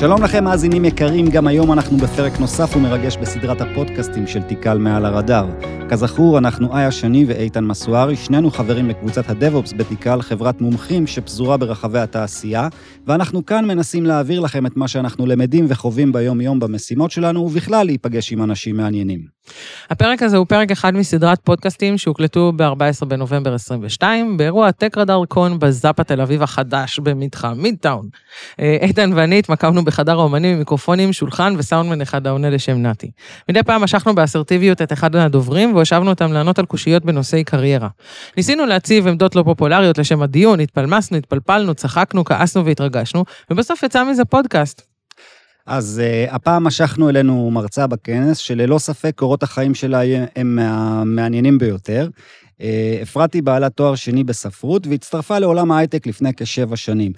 [0.00, 5.04] שלום לכם, מאזינים יקרים, גם היום אנחנו בפרק נוסף ומרגש בסדרת הפודקאסטים של תיקל מעל
[5.04, 5.46] הרדאר.
[5.88, 11.98] כזכור, אנחנו איה שני ואיתן מסוארי, שנינו חברים בקבוצת הדב-אופס בתיקל, חברת מומחים שפזורה ברחבי
[11.98, 12.68] התעשייה,
[13.06, 18.32] ואנחנו כאן מנסים להעביר לכם את מה שאנחנו למדים וחווים ביום-יום במשימות שלנו, ובכלל להיפגש
[18.32, 19.39] עם אנשים מעניינים.
[19.90, 25.58] הפרק הזה הוא פרק אחד מסדרת פודקאסטים שהוקלטו ב-14 בנובמבר 22, באירוע טק רדאר קון
[25.58, 28.08] בזאפה תל אביב החדש במתחם מידטאון.
[28.60, 33.10] אה, איתן ואני התמקמנו בחדר האומנים עם מיקרופונים, שולחן וסאונדמן אחד העונה לשם נתי.
[33.48, 37.88] מדי פעם משכנו באסרטיביות את אחד הדוברים והושבנו אותם לענות על קושיות בנושאי קריירה.
[38.36, 44.24] ניסינו להציב עמדות לא פופולריות לשם הדיון, התפלמסנו, התפלפלנו, צחקנו, כעסנו והתרגשנו, ובסוף יצא מזה
[44.24, 44.89] פודקאסט.
[45.70, 50.00] אז uh, הפעם משכנו אלינו מרצה בכנס, שללא ספק קורות החיים שלה
[50.36, 52.08] הם מהמעניינים ביותר.
[52.58, 52.62] Uh,
[53.02, 57.12] אפרת היא בעלת תואר שני בספרות, והצטרפה לעולם ההייטק לפני כשבע שנים.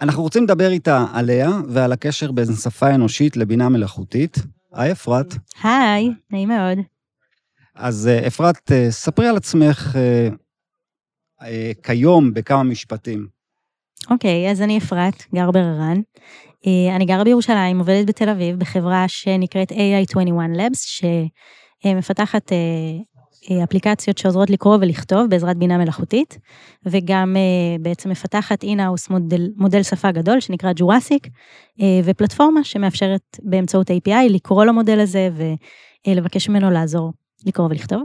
[0.00, 4.36] אנחנו רוצים לדבר איתה עליה ועל הקשר בין שפה אנושית לבינה מלאכותית.
[4.72, 5.34] היי, אפרת.
[5.62, 6.78] היי, נעים מאוד.
[7.74, 10.34] אז uh, אפרת, uh, ספרי על עצמך uh,
[11.42, 11.44] uh,
[11.82, 13.26] כיום בכמה משפטים.
[14.10, 16.00] אוקיי, okay, אז אני אפרת, גר בררן.
[16.66, 21.02] אה, אני גרה בירושלים, עובדת בתל אביב, בחברה שנקראת AI21 Labs,
[21.84, 22.58] שמפתחת אה,
[23.50, 26.38] אה, אפליקציות שעוזרות לקרוא ולכתוב בעזרת בינה מלאכותית,
[26.86, 27.36] וגם
[27.80, 31.28] בעצם מפתחת in-house מודל, מודל שפה גדול שנקרא Jurassic,
[32.04, 35.28] ופלטפורמה שמאפשרת באמצעות API לקרוא למודל הזה
[36.06, 37.12] ולבקש ממנו לעזור
[37.46, 38.02] לקרוא ולכתוב.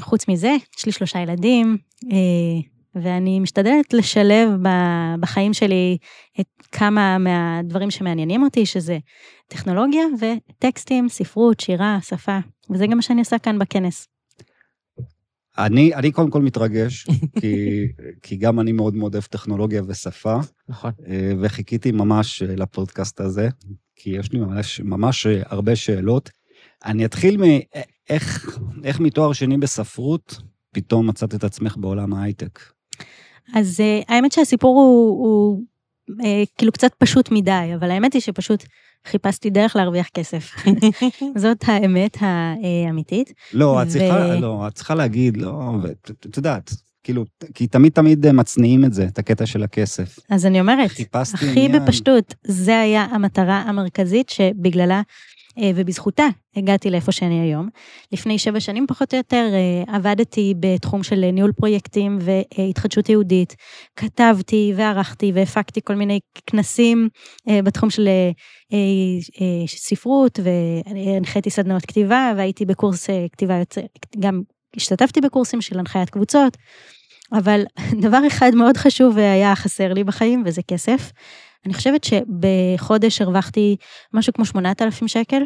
[0.00, 1.76] חוץ מזה, יש לי שלושה ילדים,
[2.94, 4.50] ואני משתדלת לשלב
[5.20, 5.98] בחיים שלי
[6.40, 8.98] את כמה מהדברים שמעניינים אותי, שזה
[9.48, 12.38] טכנולוגיה וטקסטים, ספרות, שירה, שפה,
[12.70, 14.08] וזה גם מה שאני עושה כאן בכנס.
[15.58, 17.06] אני, אני קודם כל מתרגש,
[17.40, 17.86] כי,
[18.22, 20.38] כי גם אני מאוד מאוד אוהב טכנולוגיה ושפה.
[20.68, 20.90] נכון.
[21.06, 23.48] אה, וחיכיתי ממש אה, לפודקאסט הזה,
[23.96, 26.30] כי יש לי ממש, ממש אה, הרבה שאלות.
[26.84, 28.48] אני אתחיל מאיך
[28.84, 30.40] איך מתואר שני בספרות
[30.74, 32.60] פתאום מצאת את עצמך בעולם ההייטק.
[33.54, 35.62] אז uh, האמת שהסיפור הוא, הוא
[36.10, 36.24] uh,
[36.58, 38.64] כאילו קצת פשוט מדי, אבל האמת היא שפשוט
[39.06, 40.54] חיפשתי דרך להרוויח כסף.
[41.42, 43.32] זאת האמת האמיתית.
[43.52, 44.40] לא, את צריכה, ו...
[44.40, 46.70] לא, את צריכה להגיד, לא, ואת יודעת,
[47.02, 50.18] כאילו, כי תמיד תמיד מצניעים את זה, את הקטע של הכסף.
[50.30, 51.84] אז אני אומרת, הכי עניין.
[51.84, 55.02] בפשטות, זה היה המטרה המרכזית שבגללה אה,
[55.74, 56.24] ובזכותה
[56.56, 57.68] הגעתי לאיפה שאני היום.
[58.12, 63.56] לפני שבע שנים פחות או יותר אה, עבדתי בתחום של ניהול פרויקטים והתחדשות יהודית.
[63.96, 67.08] כתבתי וערכתי והפקתי כל מיני כנסים
[67.48, 68.08] אה, בתחום של
[69.66, 73.80] ספרות והנחיתי סדנאות כתיבה והייתי בקורס כתיבה יוצא,
[74.18, 74.42] גם
[74.76, 76.56] השתתפתי בקורסים של הנחיית קבוצות.
[77.32, 77.64] אבל
[78.04, 81.12] דבר אחד מאוד חשוב היה חסר לי בחיים וזה כסף.
[81.66, 83.76] אני חושבת שבחודש הרווחתי
[84.12, 85.42] משהו כמו 8,000 שקל,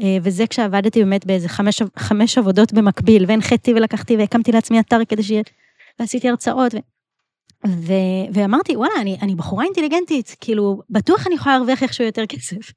[0.00, 5.22] אה, וזה כשעבדתי באמת באיזה חמש, חמש עבודות במקביל, והנחיתי ולקחתי והקמתי לעצמי אתר כדי
[5.22, 5.42] שיהיה,
[6.00, 6.74] ועשיתי הרצאות.
[6.74, 6.78] ו...
[7.66, 7.92] ו...
[8.32, 12.72] ואמרתי, וואלה, אני, אני בחורה אינטליגנטית, כאילו, בטוח אני יכולה להרוויח איכשהו יותר כסף.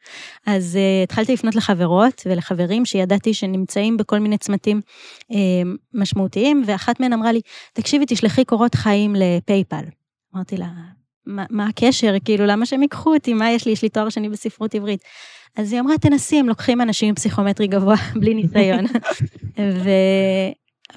[0.46, 4.82] אז uh, התחלתי לפנות לחברות ולחברים שידעתי שנמצאים בכל מיני צמתים
[5.22, 5.36] uh,
[5.94, 7.42] משמעותיים, ואחת מהן אמרה לי,
[7.74, 9.84] תקשיבי, תשלחי קורות חיים לפייפל.
[10.36, 10.68] אמרתי לה,
[11.25, 12.13] מה, מה הקשר?
[12.25, 13.34] כאילו, למה שהם ייקחו אותי?
[13.34, 13.72] מה יש לי?
[13.72, 15.03] יש לי תואר שני בספרות עברית.
[15.57, 18.85] אז היא אמרה, תנסי, הם לוקחים אנשים עם פסיכומטרי גבוה בלי ניסיון.
[19.59, 19.89] ו...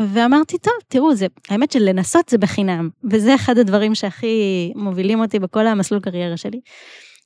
[0.00, 5.67] ואמרתי, טוב, תראו, זה, האמת שלנסות זה בחינם, וזה אחד הדברים שהכי מובילים אותי בכל
[5.67, 6.61] המסלול קריירה שלי.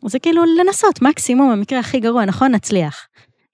[0.06, 2.52] זה כאילו לנסות, מקסימום, המקרה הכי גרוע, נכון?
[2.52, 3.06] נצליח.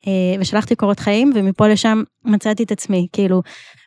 [0.07, 3.43] אה, ושלחתי קורות חיים, ומפה לשם מצאתי את עצמי, כאילו,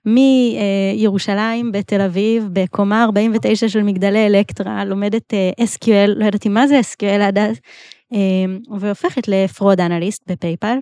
[0.05, 6.79] מירושלים בתל אביב, בקומה 49 של מגדלי אלקטרה, לומדת אה, SQL, לא ידעתי מה זה
[6.79, 7.59] SQL עד אז,
[8.13, 10.77] אה, והופכת לפרוד אנליסט בפייפל.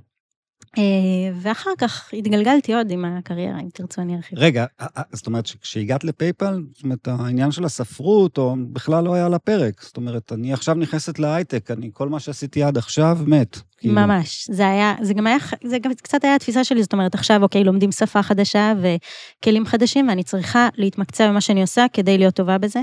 [1.42, 4.40] ואחר כך התגלגלתי עוד עם הקריירה, אם תרצו אני ארחיב.
[4.40, 4.66] רגע,
[5.14, 9.82] זאת אומרת שכשהגעת לפייפל, זאת אומרת, העניין של הספרות, או בכלל לא היה על הפרק.
[9.82, 13.58] זאת אומרת, אני עכשיו נכנסת להייטק, אני, כל מה שעשיתי עד עכשיו, מת.
[13.78, 13.94] כאילו.
[13.94, 17.44] ממש, זה היה, זה גם היה, זה גם קצת היה התפיסה שלי, זאת אומרת, עכשיו,
[17.44, 22.58] אוקיי, לומדים שפה חדשה וכלים חדשים, ואני צריכה להתמקצע במה שאני עושה כדי להיות טובה
[22.58, 22.80] בזה.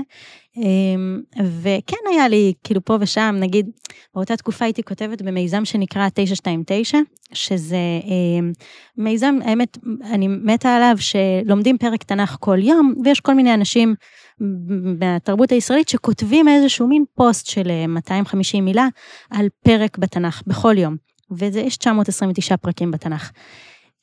[0.57, 1.21] אמ,
[1.61, 3.69] וכן היה לי, כאילו פה ושם, נגיד,
[4.15, 6.97] באותה תקופה הייתי כותבת במיזם שנקרא 929,
[7.33, 8.51] שזה אמ,
[8.97, 9.77] מיזם, האמת,
[10.11, 13.95] אני מתה עליו, שלומדים פרק תנ"ך כל יום, ויש כל מיני אנשים
[14.99, 18.87] בתרבות הישראלית שכותבים איזשהו מין פוסט של 250 אה, מילה
[19.29, 20.95] על פרק בתנ"ך בכל יום,
[21.31, 23.31] ויש 929 פרקים בתנ"ך.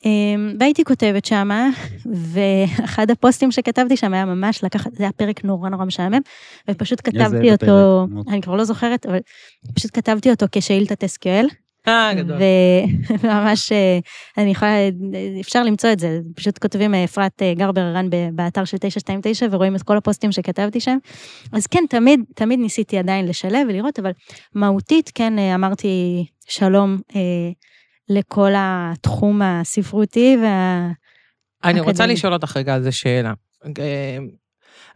[0.05, 1.69] אמ, והייתי כותבת שמה,
[2.33, 6.21] ואחד הפוסטים שכתבתי שם היה ממש לקחת, זה היה פרק נורא נורא משעמם,
[6.71, 9.19] ופשוט כתבתי אותו, אני כבר לא זוכרת, אבל
[9.75, 11.62] פשוט כתבתי אותו כשאילתת SQL.
[11.89, 12.37] אה, גדול.
[13.23, 13.99] וממש, אה,
[14.39, 14.75] אני יכולה,
[15.41, 19.77] אפשר למצוא את זה, פשוט כותבים אה, אפרת אה, גרבר רן באתר של 929 ורואים
[19.77, 20.99] את כל הפוסטים שכתבתי שם.
[21.53, 24.11] אז כן, תמיד, תמיד ניסיתי עדיין לשלב ולראות, אבל
[24.55, 26.99] מהותית, כן, אמרתי שלום
[28.09, 30.89] לכל התחום הספרותי וה...
[31.65, 33.33] אני רוצה לשאול אותך רגע על זה שאלה.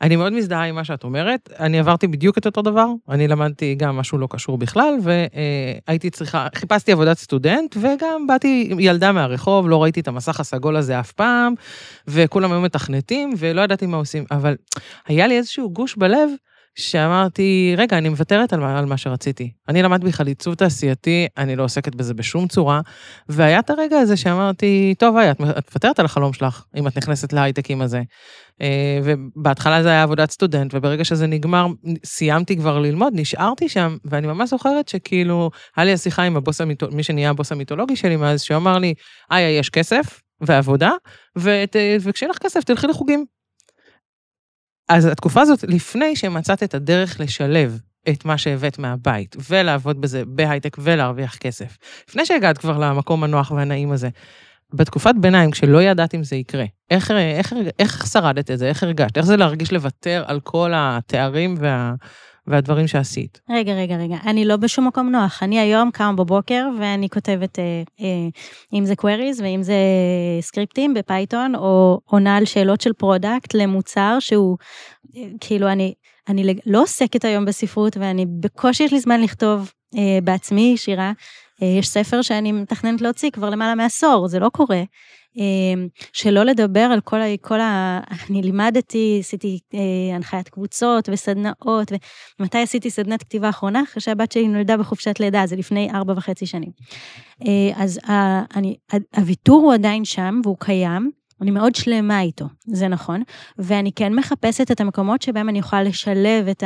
[0.00, 3.74] אני מאוד מזדהה עם מה שאת אומרת, אני עברתי בדיוק את אותו דבר, אני למדתי
[3.74, 9.82] גם משהו לא קשור בכלל, והייתי צריכה, חיפשתי עבודת סטודנט, וגם באתי ילדה מהרחוב, לא
[9.82, 11.54] ראיתי את המסך הסגול הזה אף פעם,
[12.08, 14.56] וכולם היו מתכנתים, ולא ידעתי מה עושים, אבל
[15.06, 16.30] היה לי איזשהו גוש בלב,
[16.78, 19.52] שאמרתי, רגע, אני מוותרת על מה, על מה שרציתי.
[19.68, 22.80] אני למדתי בכלל עיצוב תעשייתי, אני לא עוסקת בזה בשום צורה,
[23.28, 27.32] והיה את הרגע הזה שאמרתי, טוב, היי, את מוותרת על החלום שלך, אם את נכנסת
[27.32, 28.02] להייטקים הזה.
[28.62, 31.66] אה, ובהתחלה זה היה עבודת סטודנט, וברגע שזה נגמר,
[32.04, 36.86] סיימתי כבר ללמוד, נשארתי שם, ואני ממש זוכרת שכאילו, היה לי השיחה עם הבוס המיתו,
[36.92, 38.94] מי שנהיה הבוס המיתולוגי שלי מאז, שאמר לי,
[39.32, 40.90] איה, יש כסף ועבודה,
[42.00, 43.35] וכשיהיה לך כסף, תלכי לחוגים.
[44.88, 47.78] אז התקופה הזאת, לפני שמצאת את הדרך לשלב
[48.08, 51.78] את מה שהבאת מהבית, ולעבוד בזה בהייטק ולהרוויח כסף,
[52.08, 54.08] לפני שהגעת כבר למקום הנוח והנעים הזה,
[54.74, 58.68] בתקופת ביניים, כשלא ידעת אם זה יקרה, איך, איך, איך שרדת את זה?
[58.68, 59.16] איך הרגשת?
[59.16, 61.94] איך זה להרגיש לוותר על כל התארים וה...
[62.46, 63.40] והדברים שעשית.
[63.50, 65.42] רגע, רגע, רגע, אני לא בשום מקום נוח.
[65.42, 68.28] אני היום קמה בבוקר ואני כותבת, אה, אה,
[68.78, 69.76] אם זה queries ואם זה
[70.40, 74.56] סקריפטים ב Python, או עונה על שאלות של product למוצר שהוא,
[75.16, 75.94] אה, כאילו, אני,
[76.28, 81.12] אני לא עוסקת היום בספרות ואני בקושי יש לי זמן לכתוב אה, בעצמי שירה.
[81.62, 84.82] אה, יש ספר שאני מתכננת להוציא כבר למעלה מעשור, זה לא קורה.
[85.36, 87.24] אמ, שלא לדבר על כל ה...
[87.40, 88.00] כל ה
[88.30, 91.92] אני לימדתי, עשיתי אה, הנחיית קבוצות וסדנאות,
[92.40, 93.82] ומתי עשיתי סדנת כתיבה אחרונה?
[93.82, 96.70] אחרי שהבת שלי נולדה בחופשת לידה, זה לפני ארבע וחצי שנים.
[97.46, 98.00] אה, אז
[98.56, 98.76] אני,
[99.16, 101.10] הוויתור הוא עדיין שם והוא קיים.
[101.40, 103.22] אני מאוד שלמה איתו, זה נכון,
[103.58, 106.64] ואני כן מחפשת את המקומות שבהם אני יכולה לשלב את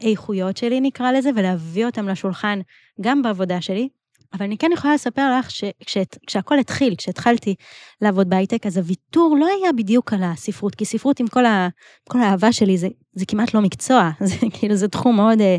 [0.00, 2.60] האיכויות שלי, נקרא לזה, ולהביא אותם לשולחן
[3.00, 3.88] גם בעבודה שלי,
[4.34, 7.54] אבל אני כן יכולה לספר לך שכשהכול התחיל, כשהתחלתי
[8.02, 11.68] לעבוד בהייטק, אז הוויתור לא היה בדיוק על הספרות, כי ספרות עם כל, ה,
[12.08, 15.56] כל האהבה שלי, זה, זה כמעט לא מקצוע, זה כאילו, זה תחום מאוד אה,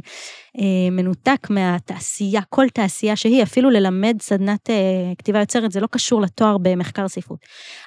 [0.58, 4.76] אה, מנותק מהתעשייה, כל תעשייה שהיא, אפילו ללמד סדנת אה,
[5.18, 7.40] כתיבה יוצרת, זה לא קשור לתואר במחקר ספרות.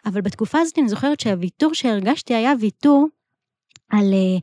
[0.07, 3.07] אבל בתקופה הזאת אני זוכרת שהוויתור שהרגשתי היה ויתור
[3.91, 4.39] על, אה,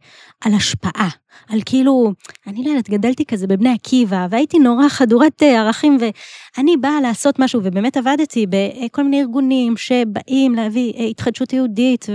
[0.45, 1.09] על השפעה,
[1.49, 2.11] על כאילו,
[2.47, 7.39] אני לא יודעת, גדלתי כזה בבני עקיבא, והייתי נורא חדורת אה, ערכים, ואני באה לעשות
[7.39, 12.05] משהו, ובאמת עבדתי בכל מיני ארגונים שבאים להביא אה, התחדשות יהודית,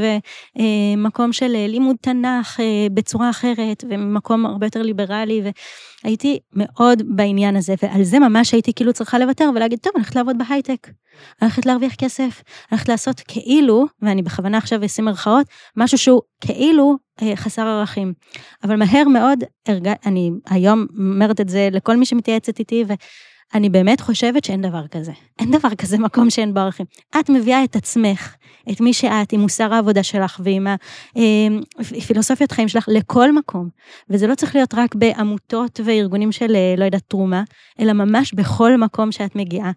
[0.56, 2.60] ומקום של לימוד תנ"ך
[2.94, 5.42] בצורה אחרת, ומקום הרבה יותר ליברלי,
[6.04, 10.16] והייתי מאוד בעניין הזה, ועל זה ממש הייתי כאילו צריכה לוותר ולהגיד, טוב, אני הולכת
[10.16, 15.46] לעבוד בהייטק, אני הולכת להרוויח כסף, אני הולכת לעשות כאילו, ואני בכוונה עכשיו אשים מרכאות,
[15.76, 18.12] משהו שהוא כאילו אה, חסר ערכים.
[18.64, 19.38] אבל מהר מאוד,
[19.68, 19.88] הרג...
[20.06, 22.84] אני היום אומרת את זה לכל מי שמתייעצת איתי,
[23.54, 25.12] ואני באמת חושבת שאין דבר כזה.
[25.38, 26.86] אין דבר כזה מקום שאין בו ערכים.
[27.20, 28.34] את מביאה את עצמך,
[28.70, 30.66] את מי שאת, עם מוסר העבודה שלך ועם
[31.78, 33.68] הפילוסופיית אה, חיים שלך, לכל מקום.
[34.10, 37.42] וזה לא צריך להיות רק בעמותות וארגונים של, אה, לא יודעת, תרומה,
[37.80, 39.70] אלא ממש בכל מקום שאת מגיעה.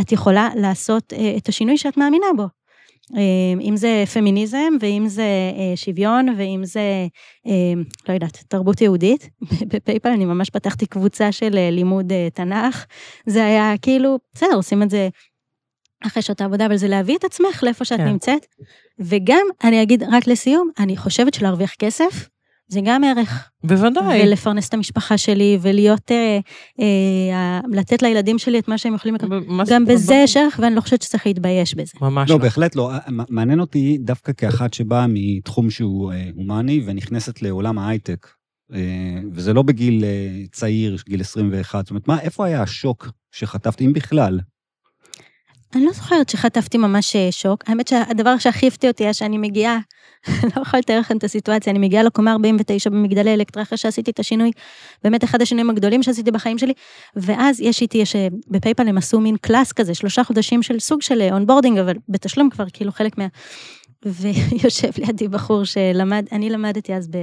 [0.00, 2.57] את יכולה לעשות את השינוי שאת מאמינה בו.
[3.16, 5.22] אמ, אם זה פמיניזם, ואם זה
[5.56, 7.06] אה, שוויון, ואם זה,
[7.46, 9.28] אמ, לא יודעת, תרבות יהודית.
[9.72, 12.86] בפייפל אני ממש פתחתי קבוצה של אה, לימוד אה, תנ"ך.
[13.26, 15.08] זה היה כאילו, בסדר, עושים את זה
[16.06, 18.06] אחרי שעות העבודה, אבל זה להביא את עצמך לאיפה שאת כן.
[18.06, 18.46] נמצאת.
[19.00, 22.28] וגם, אני אגיד רק לסיום, אני חושבת שלהרוויח כסף,
[22.68, 23.50] זה גם ערך.
[23.64, 24.22] בוודאי.
[24.22, 26.38] ולפרנס את המשפחה שלי, ולהיות, אה,
[26.80, 29.40] אה, לתת לילדים שלי את מה שהם יכולים לקבל.
[29.70, 31.92] גם בזה יש ערך, ואני לא חושבת שצריך להתבייש בזה.
[32.00, 32.36] ממש לא.
[32.36, 32.92] לא, בהחלט לא.
[32.92, 32.98] אה,
[33.28, 38.26] מעניין אותי דווקא כאחת שבאה מתחום שהוא אה, הומני, ונכנסת לעולם ההייטק.
[38.72, 41.84] אה, וזה לא בגיל אה, צעיר, גיל 21.
[41.84, 44.40] זאת אומרת, מה, איפה היה השוק שחטפת, אם בכלל?
[45.74, 47.64] אני לא זוכרת שחטפתי ממש אה, שוק.
[47.66, 49.78] האמת שהדבר שהכי הפתיע אותי היה שאני מגיעה,
[50.56, 54.18] לא יכולה לתאר לכם את הסיטואציה, אני מגיעה לקומה 49 במגדלי אלקטרה אחרי שעשיתי את
[54.18, 54.50] השינוי,
[55.04, 56.72] באמת אחד השינויים הגדולים שעשיתי בחיים שלי,
[57.16, 60.78] ואז יש איתי, יש, אה, ב PayPal הם עשו מין class כזה, שלושה חודשים של
[60.78, 63.26] סוג של onboarding, אה, אבל בתשלום כבר כאילו חלק מה...
[64.20, 67.16] ויושב לידי בחור שלמד, אני למדתי אז ב...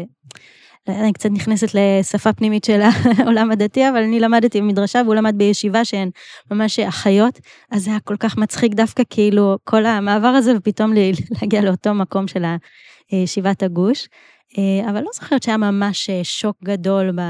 [0.90, 2.82] אני קצת נכנסת לשפה פנימית של
[3.18, 6.10] העולם הדתי, אבל אני למדתי במדרשה והוא למד בישיבה שהן
[6.52, 7.40] ממש אחיות,
[7.72, 10.94] אז זה היה כל כך מצחיק דווקא כאילו כל המעבר הזה ופתאום
[11.42, 12.44] להגיע לאותו מקום של
[13.12, 14.08] ישיבת הגוש.
[14.58, 17.22] אה, אבל לא זוכרת שהיה ממש אה, שוק גדול ב...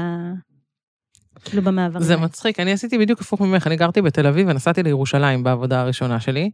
[1.48, 2.00] כאילו במעבר.
[2.00, 6.20] זה מצחיק, אני עשיתי בדיוק הפוך ממך, אני גרתי בתל אביב ונסעתי לירושלים בעבודה הראשונה
[6.20, 6.50] שלי,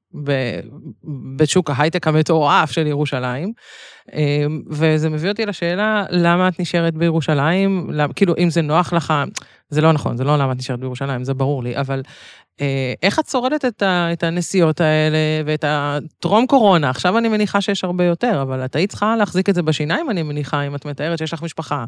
[1.37, 3.53] בשוק ההייטק המטורף של ירושלים,
[4.13, 7.91] אמ, וזה מביא אותי לשאלה, למה את נשארת בירושלים?
[8.17, 9.15] כאילו, אם זה נוח לך,
[9.71, 12.03] זה לא נכון, זה לא למה את נשארת בירושלים, זה ברור לי, אבל
[12.61, 16.91] אה, איך את שורדת את הנסיעות האלה ואת הטרום קורונה?
[16.91, 20.23] עכשיו אני מניחה שיש הרבה יותר, אבל את היית צריכה להחזיק את זה בשיניים, אני
[20.23, 21.85] מניחה, אם את מתארת שיש לך משפחה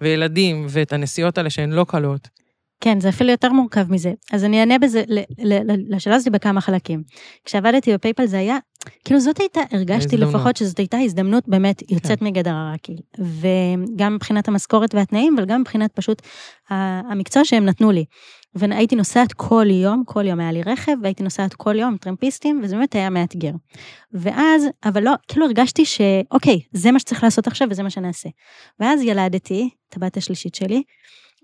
[0.00, 2.45] וילדים ואת הנסיעות האלה שהן לא קלות.
[2.80, 4.12] כן, זה אפילו יותר מורכב מזה.
[4.32, 5.04] אז אני אענה בזה,
[5.88, 7.02] לשאלה הזאת בכמה חלקים.
[7.44, 8.58] כשעבדתי בפייפל זה היה,
[9.04, 10.34] כאילו זאת הייתה, הרגשתי הזדמנות.
[10.34, 12.26] לפחות שזאת הייתה הזדמנות באמת יוצאת כן.
[12.26, 12.96] מגדר הרגיל.
[13.18, 16.22] וגם מבחינת המשכורת והתנאים, אבל גם מבחינת פשוט
[16.70, 18.04] המקצוע שהם נתנו לי.
[18.54, 22.60] והייתי נוסעת כל יום, כל יום היה לי רכב, והייתי נוסעת כל יום עם טרמפיסטים,
[22.62, 23.52] וזה באמת היה מאתגר.
[24.12, 28.28] ואז, אבל לא, כאילו הרגשתי שאוקיי, זה מה שצריך לעשות עכשיו וזה מה שנעשה.
[28.80, 30.82] ואז ילדתי את הבת השלישית שלי,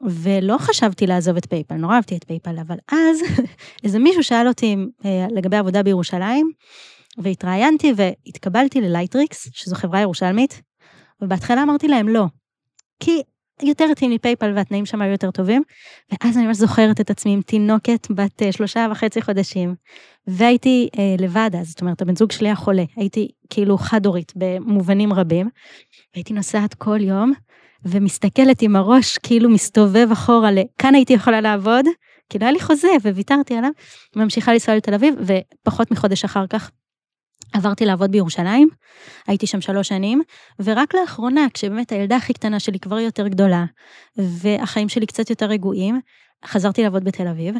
[0.01, 3.21] ולא חשבתי לעזוב את PayPal, נורא אהבתי את PayPal, אבל אז
[3.85, 6.51] איזה מישהו שאל אותי אה, לגבי עבודה בירושלים,
[7.19, 10.63] והתראיינתי והתקבלתי ל Lightricks, שזו חברה ירושלמית,
[11.23, 12.25] ובהתחלה אמרתי להם לא,
[13.01, 13.23] כי
[13.63, 15.63] יותר התאים לי פייפל והתנאים שם היו יותר טובים,
[16.13, 19.75] ואז אני ממש זוכרת את עצמי עם תינוקת בת אה, שלושה וחצי חודשים,
[20.27, 25.13] והייתי אה, לבד אז, זאת אומרת, הבן זוג שלי היה חולה, הייתי כאילו חד-הורית במובנים
[25.13, 25.49] רבים,
[26.15, 27.33] והייתי נוסעת כל יום,
[27.85, 31.85] ומסתכלת עם הראש כאילו מסתובב אחורה לכאן הייתי יכולה לעבוד,
[32.31, 33.71] כאילו היה לי חוזה וויתרתי עליו,
[34.17, 36.71] ממשיכה לנסוע לתל אביב, ופחות מחודש אחר כך
[37.53, 38.69] עברתי לעבוד בירושלים,
[39.27, 40.23] הייתי שם שלוש שנים,
[40.61, 43.65] ורק לאחרונה, כשבאמת הילדה הכי קטנה שלי כבר יותר גדולה,
[44.17, 46.01] והחיים שלי קצת יותר רגועים,
[46.47, 47.55] חזרתי לעבוד בתל אביב,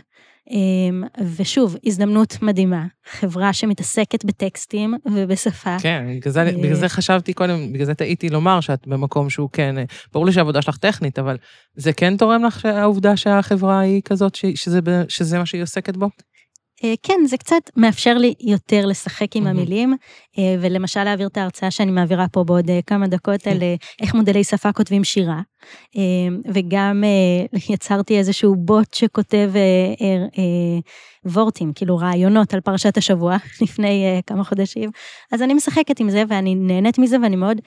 [0.51, 1.03] אמ,
[1.37, 5.77] ושוב, הזדמנות מדהימה, חברה שמתעסקת בטקסטים ובשפה.
[5.79, 9.75] כן, בגלל זה, בגלל זה חשבתי קודם, בגלל זה טעיתי לומר שאת במקום שהוא כן,
[10.13, 11.37] ברור לי שהעבודה שלך טכנית, אבל
[11.77, 16.09] זה כן תורם לך העובדה שהחברה היא כזאת, שזה, שזה מה שהיא עוסקת בו?
[16.85, 19.95] אה, כן, זה קצת מאפשר לי יותר לשחק עם המילים,
[20.39, 23.59] אה, ולמשל להעביר את ההרצאה שאני מעבירה פה בעוד אה, כמה דקות על
[24.03, 25.41] איך מודלי שפה כותבים שירה.
[26.55, 27.05] וגם
[27.71, 29.53] יצרתי איזשהו בוט שכותב
[31.25, 34.91] וורטים, כאילו רעיונות על פרשת השבוע לפני כמה חודשים.
[35.33, 37.61] אז אני משחקת עם זה ואני נהנית מזה ואני מאוד,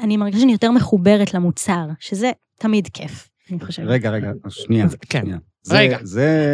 [0.00, 3.86] אני מרגישה שאני יותר מחוברת למוצר, שזה תמיד כיף, אני חושבת.
[3.88, 4.86] רגע, רגע, שנייה.
[5.08, 5.24] כן.
[5.70, 5.98] רגע,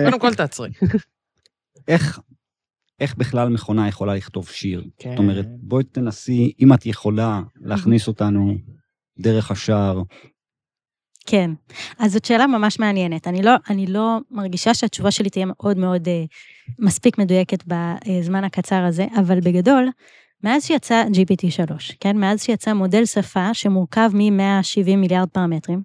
[0.04, 0.70] קודם כל תעצרי.
[1.88, 2.20] איך,
[3.00, 4.84] איך בכלל מכונה יכולה לכתוב שיר?
[4.98, 5.10] כן.
[5.10, 8.54] זאת אומרת, בואי תנסי, אם את יכולה להכניס אותנו
[9.18, 10.02] דרך השער.
[11.26, 11.50] כן,
[11.98, 13.28] אז זאת שאלה ממש מעניינת.
[13.28, 16.24] אני לא, אני לא מרגישה שהתשובה שלי תהיה מאוד מאוד אה,
[16.78, 19.88] מספיק מדויקת בזמן הקצר הזה, אבל בגדול,
[20.46, 22.16] מאז שיצא GPT-3, כן?
[22.16, 25.82] מאז שיצא מודל שפה שמורכב מ-170 מיליארד פרמטרים,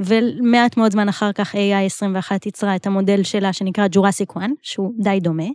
[0.00, 4.92] ומעט מאוד זמן אחר כך AI 21 ייצרה את המודל שלה שנקרא Jurassic One, שהוא
[4.98, 5.46] די דומה,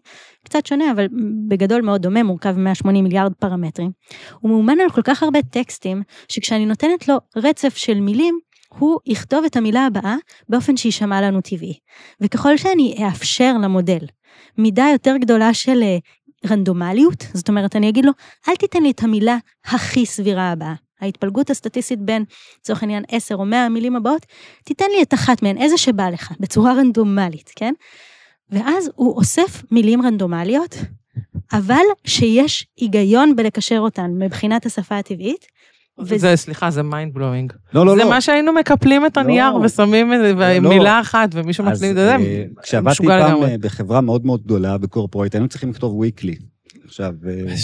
[0.46, 1.08] קצת שונה, אבל
[1.48, 3.92] בגדול מאוד דומה, מורכב מ-180 מיליארד פרמטרים.
[4.40, 8.40] הוא מאומן על כל כך הרבה טקסטים, שכשאני נותנת לו רצף של מילים,
[8.78, 10.16] הוא יכתוב את המילה הבאה
[10.50, 11.74] באופן שיישמע לנו טבעי.
[12.22, 14.00] וככל שאני אאפשר למודל
[14.58, 15.98] מידה יותר גדולה של אה,
[16.50, 18.12] רנדומליות, זאת אומרת, אני אגיד לו,
[18.48, 20.74] אל תיתן לי את המילה הכי סבירה הבאה.
[21.02, 22.24] ההתפלגות הסטטיסטית בין,
[22.60, 24.26] לצורך העניין, 10 או 100 המילים הבאות,
[24.64, 27.74] תיתן לי את אחת מהן, איזה שבא לך, בצורה רנדומלית, כן?
[28.50, 30.76] ואז הוא אוסף מילים רנדומליות,
[31.54, 35.46] אבל שיש היגיון בלקשר אותן מבחינת השפה הטבעית,
[36.02, 37.54] זה, סליחה, זה mind blowing.
[37.74, 38.04] לא, לא, לא.
[38.04, 39.66] זה מה שהיינו מקפלים את הנייר לא.
[39.66, 40.70] ושמים את זה לא.
[40.70, 44.83] מילה אחת, ומישהו מקליט את זה, אה, כשעבדתי פעם אה, בחברה מאוד מאוד גדולה, ב
[44.83, 46.36] corporate, היינו צריכים לכתוב weekly.
[46.86, 47.56] עכשיו, אה,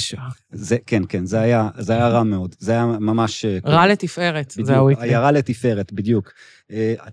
[0.51, 2.55] זה, כן, כן, זה היה, זה היה רע מאוד.
[2.59, 3.45] זה היה ממש...
[3.65, 5.07] רע לתפארת, זה הוויקלי.
[5.07, 6.31] עיירה לתפארת, בדיוק.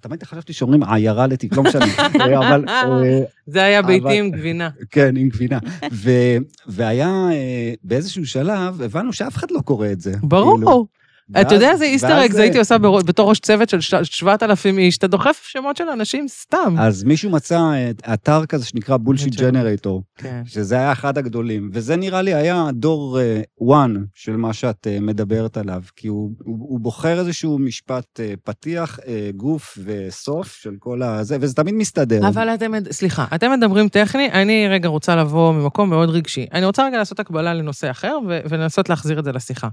[0.01, 1.85] תמיד חשבתי שאומרים עיירה לתפארת, לא משנה,
[2.39, 2.65] אבל...
[3.47, 4.71] זה היה ביתי עם גבינה.
[4.91, 5.59] כן, עם גבינה.
[6.67, 7.29] והיה,
[7.85, 10.13] באיזשהו שלב, הבנו שאף אחד לא קורא את זה.
[10.23, 10.87] ברור.
[11.41, 15.47] אתה יודע איזה איסטר אגז הייתי עושה בתור ראש צוות של 7,000 איש, אתה דוחף
[15.49, 16.75] שמות של אנשים סתם.
[16.79, 17.61] אז מישהו מצא
[18.15, 20.43] אתר כזה שנקרא בולשיט ג'נרטור, כן.
[20.47, 23.25] שזה היה אחד הגדולים, וזה נראה לי היה דור 1
[23.61, 28.99] אה, של מה שאת אה, מדברת עליו, כי הוא בוחר איזשהו משפט אה, פתיח,
[29.37, 32.29] גוף וסוף של כל הזה, וזה תמיד מסתדר.
[32.29, 36.47] אבל אתם, סליחה, אתם מדברים טכני, אני רגע רוצה לבוא ממקום מאוד רגשי.
[36.53, 38.19] אני רוצה רגע לעשות הקבלה לנושא אחר
[38.51, 39.69] ולנסות להחזיר את זה לשיחה.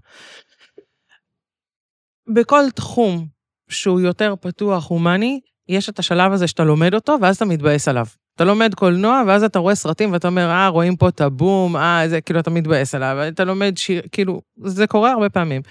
[2.33, 3.27] בכל תחום
[3.69, 8.05] שהוא יותר פתוח, הומני, יש את השלב הזה שאתה לומד אותו, ואז אתה מתבאס עליו.
[8.39, 12.03] אתה לומד קולנוע, ואז אתה רואה סרטים, ואתה אומר, אה, רואים פה את הבום, אה,
[12.07, 15.61] זה, כאילו, אתה מתבאס עליו, אתה לומד שיר, כאילו, זה קורה הרבה פעמים.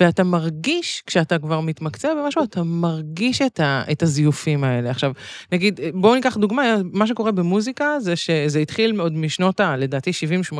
[0.00, 4.90] ואתה מרגיש, כשאתה כבר מתמקצע במשהו, אתה מרגיש את, ה, את הזיופים האלה.
[4.90, 5.12] עכשיו,
[5.52, 10.10] נגיד, בואו ניקח דוגמה, מה שקורה במוזיקה, זה שזה התחיל עוד משנות ה, לדעתי,
[10.52, 10.54] 70-80,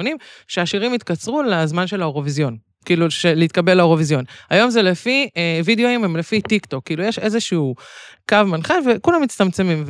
[0.49, 2.57] שהשירים התקצרו לזמן של האירוויזיון.
[2.87, 4.25] כאילו, להתקבל לאירוויזיון.
[4.51, 7.75] היום זה לפי, אה, וידאוים הם לפי טיק טוק, כאילו, יש איזשהו
[8.29, 9.85] קו מנחה וכולם מצטמצמים.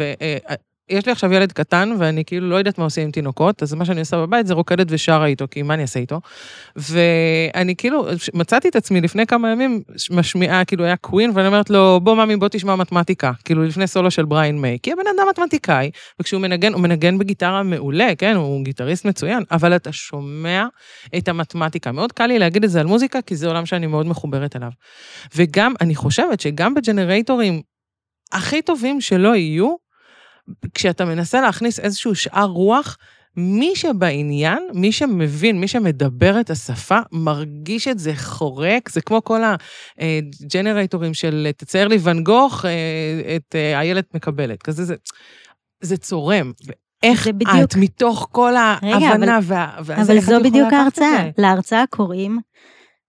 [0.88, 3.84] יש לי עכשיו ילד קטן, ואני כאילו לא יודעת מה עושים עם תינוקות, אז מה
[3.84, 6.20] שאני עושה בבית זה רוקדת ושרה איתו, כי מה אני אעשה איתו?
[6.76, 12.00] ואני כאילו, מצאתי את עצמי לפני כמה ימים משמיעה, כאילו היה Queen, ואני אומרת לו,
[12.02, 15.90] בוא ממי, בוא תשמע מתמטיקה, כאילו לפני סולו של בריין מיי, כי הבן אדם מתמטיקאי,
[16.20, 20.66] וכשהוא מנגן, הוא מנגן בגיטרה מעולה, כן, הוא גיטריסט מצוין, אבל אתה שומע
[21.16, 21.92] את המתמטיקה.
[21.92, 24.70] מאוד קל לי להגיד את זה על מוזיקה, כי זה עולם שאני מאוד מחוברת אליו.
[25.36, 27.62] וגם, אני חושבת שגם בג'נרייטורים
[28.32, 29.85] הכי טובים שלא יהיו,
[30.74, 32.96] כשאתה מנסה להכניס איזשהו שאר רוח,
[33.36, 39.40] מי שבעניין, מי שמבין, מי שמדבר את השפה, מרגיש את זה חורק, זה כמו כל
[39.98, 44.94] הג'נרייטורים של תצייר לי ואן גוך, אה, את אה, איילת מקבלת, כזה זה,
[45.80, 46.52] זה צורם.
[47.02, 47.64] איך בדיוק...
[47.64, 49.78] את, מתוך כל ההבנה וה...
[49.78, 51.28] אבל זו בדיוק ההרצאה.
[51.38, 52.38] להרצאה קוראים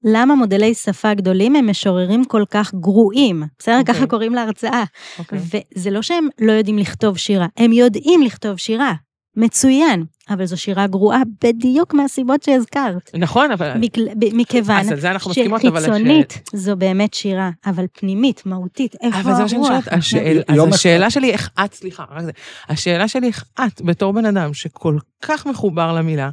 [0.03, 3.43] למה מודלי שפה גדולים הם משוררים כל כך גרועים.
[3.59, 3.79] בסדר?
[3.79, 3.83] Okay.
[3.83, 4.07] ככה אוקיי.
[4.07, 4.83] קוראים להרצאה.
[4.83, 5.19] Okay.
[5.19, 5.39] אוקיי.
[5.75, 8.93] וזה לא שהם לא יודעים לכתוב שירה, הם יודעים לכתוב שירה.
[9.37, 13.11] מצוין, אבל זו שירה גרועה בדיוק מהסיבות שהזכרת.
[13.13, 13.73] נכון, אבל...
[14.15, 14.83] מכיוון
[15.29, 19.25] שחיצונית זו באמת שירה, אבל פנימית, מהותית, איפה הרוח?
[19.25, 22.31] אבל זה מה שאני שואלת, השאל, אז השאלה שלי איך את, סליחה, רק זה,
[22.69, 26.29] השאלה שלי איך את, בתור בן אדם שכל כך מחובר למילה,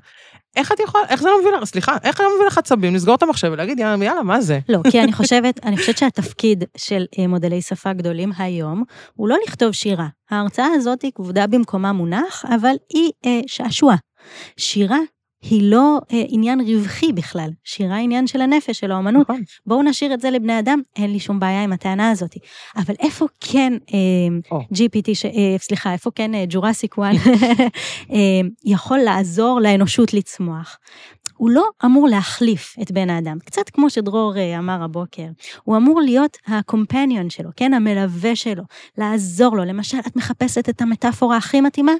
[0.56, 3.14] איך את יכולה, איך זה לא מביא לך, סליחה, איך לא מביא לך עצבים, לסגור
[3.14, 4.58] את המחשב ולהגיד, יאללה, יאללה, מה זה?
[4.68, 8.82] לא, כי אני חושבת, אני חושבת שהתפקיד של אה, מודלי שפה גדולים היום,
[9.14, 10.06] הוא לא לכתוב שירה.
[10.30, 13.94] ההרצאה הזאת היא כבודה במקומה מונח, אבל היא אה, שעשוע.
[14.56, 14.98] שירה
[15.50, 19.30] היא לא אה, עניין רווחי בכלל, שירה עניין של הנפש, של האומנות.
[19.30, 19.42] נכון.
[19.66, 22.34] בואו נשאיר את זה לבני אדם, אין לי שום בעיה עם הטענה הזאת.
[22.76, 24.58] אבל איפה כן אה.
[24.74, 27.14] GPT, ש, אה, סליחה, איפה כן אה, ג'ורסיק וואן
[28.12, 30.78] אה, יכול לעזור לאנושות לצמוח?
[31.36, 33.38] הוא לא אמור להחליף את בן האדם.
[33.44, 35.26] קצת כמו שדרור אה, אמר הבוקר,
[35.64, 38.62] הוא אמור להיות הקומפניון שלו, כן, המלווה שלו,
[38.98, 39.64] לעזור לו.
[39.64, 41.92] למשל, את מחפשת את המטאפורה הכי מתאימה?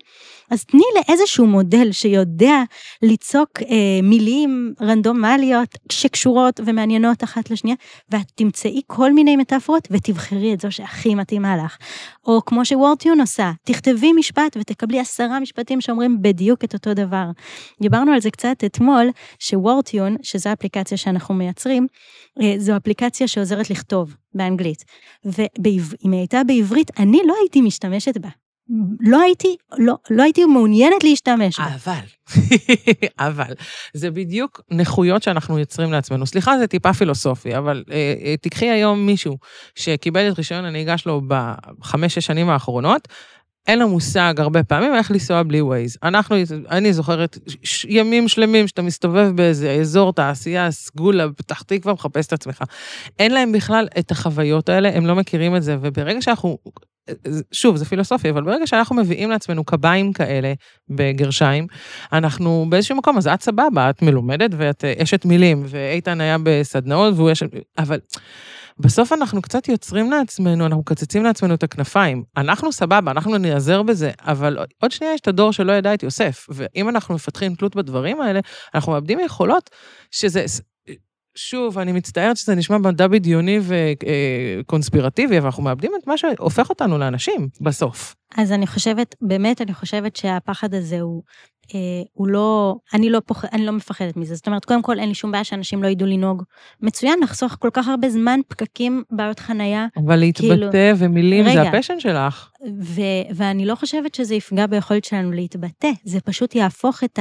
[0.50, 2.62] אז תני לאיזשהו מודל שיודע
[3.02, 7.76] ליצוק אה, מילים רנדומליות שקשורות ומעניינות אחת לשנייה,
[8.10, 11.76] ואת תמצאי כל מיני מטאפורות ותבחרי את זו שהכי מתאימה לך.
[12.26, 17.24] או כמו שוורטיון עושה, תכתבי משפט ותקבלי עשרה משפטים שאומרים בדיוק את אותו דבר.
[17.80, 19.06] דיברנו על זה קצת אתמול,
[19.38, 21.87] שוורטיון, שזו אפליקציה שאנחנו מייצרים,
[22.42, 24.84] אה, זו אפליקציה שעוזרת לכתוב באנגלית.
[25.24, 28.28] ואם היא הייתה בעברית, אני לא הייתי משתמשת בה.
[29.00, 31.66] לא הייתי, לא, לא הייתי מעוניינת להשתמש בה.
[31.74, 32.04] אבל,
[33.28, 33.54] אבל,
[33.94, 36.26] זה בדיוק נכויות שאנחנו יוצרים לעצמנו.
[36.26, 39.38] סליחה, זה טיפה פילוסופי, אבל אה, אה, תיקחי היום מישהו
[39.74, 43.08] שקיבל את רישיון הנהיגה שלו בחמש-שש שנים האחרונות,
[43.66, 45.98] אין לו מושג הרבה פעמים איך לנסוע בלי ווייז.
[46.03, 46.37] אנחנו,
[46.70, 47.38] אני זוכרת
[47.88, 52.62] ימים שלמים שאתה מסתובב באיזה אזור תעשייה, סגולה, פתח תקווה, מחפש את עצמך.
[53.18, 56.59] אין להם בכלל את החוויות האלה, הם לא מכירים את זה, וברגע שאנחנו
[57.53, 60.53] שוב, זה פילוסופי, אבל ברגע שאנחנו מביאים לעצמנו קביים כאלה,
[60.88, 61.66] בגרשיים,
[62.12, 67.33] אנחנו באיזשהו מקום, אז את סבבה, את מלומדת ואת אשת מילים, ואיתן היה בסדנאות והוא
[67.33, 67.46] אשת...
[67.79, 67.98] אבל
[68.78, 72.24] בסוף אנחנו קצת יוצרים לעצמנו, אנחנו מקצצים לעצמנו את הכנפיים.
[72.37, 76.46] אנחנו סבבה, אנחנו נעזר בזה, אבל עוד שנייה יש את הדור שלא ידע את יוסף,
[76.48, 78.40] ואם אנחנו מפתחים תלות בדברים האלה,
[78.74, 79.70] אנחנו מאבדים יכולות
[80.10, 80.44] שזה...
[81.37, 83.60] שוב, אני מצטערת שזה נשמע מדע בדיוני
[84.60, 88.14] וקונספירטיבי, אבל אנחנו מאבדים את מה שהופך אותנו לאנשים בסוף.
[88.37, 91.22] אז אני חושבת, באמת, אני חושבת שהפחד הזה הוא
[91.74, 91.79] אה,
[92.12, 94.35] הוא לא, אני לא, פוח, אני לא מפחדת מזה.
[94.35, 96.42] זאת אומרת, קודם כל אין לי שום בעיה שאנשים לא ידעו לנהוג.
[96.81, 99.87] מצוין, לחסוך כל כך הרבה זמן, פקקים, בעיות חנייה.
[99.96, 102.50] אבל להתבטא כאילו, ומילים רגע, זה הפשן שלך.
[102.81, 103.00] ו,
[103.35, 107.18] ואני לא חושבת שזה יפגע ביכולת שלנו להתבטא, זה פשוט יהפוך את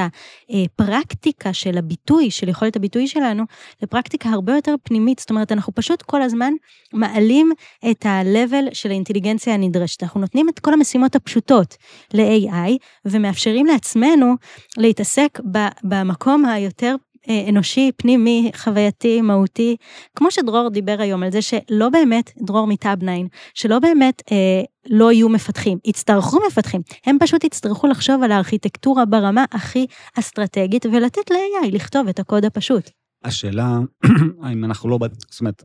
[0.49, 3.43] הפרקטיקה של הביטוי, של יכולת הביטוי שלנו,
[3.81, 5.19] לפרקטיקה הרבה יותר פנימית.
[5.19, 6.53] זאת אומרת, אנחנו פשוט כל הזמן
[6.93, 7.51] מעלים
[7.91, 10.03] את ה-level של האינטליגנציה הנדרשת.
[10.03, 11.77] אנחנו נותנים את כל המשימות הפשוטות
[12.13, 12.71] ל-AI,
[13.05, 14.32] ומאפשרים לעצמנו
[14.77, 15.39] להתעסק
[15.83, 16.95] במקום היותר
[17.29, 19.75] אה, אנושי, פנימי, חווייתי, מהותי,
[20.15, 23.11] כמו שדרור דיבר היום על זה שלא באמת, דרור מטאב 9,
[23.53, 29.45] שלא באמת אה, לא יהיו מפתחים, יצטרכו מפתחים, הם פשוט יצטרכו לחשוב על הארכיטקטורה ברמה
[29.51, 29.85] הכי
[30.19, 32.89] אסטרטגית ולתת ל-AI לכתוב את הקוד הפשוט.
[33.23, 33.79] השאלה,
[34.43, 35.63] האם אנחנו לא, זאת אומרת,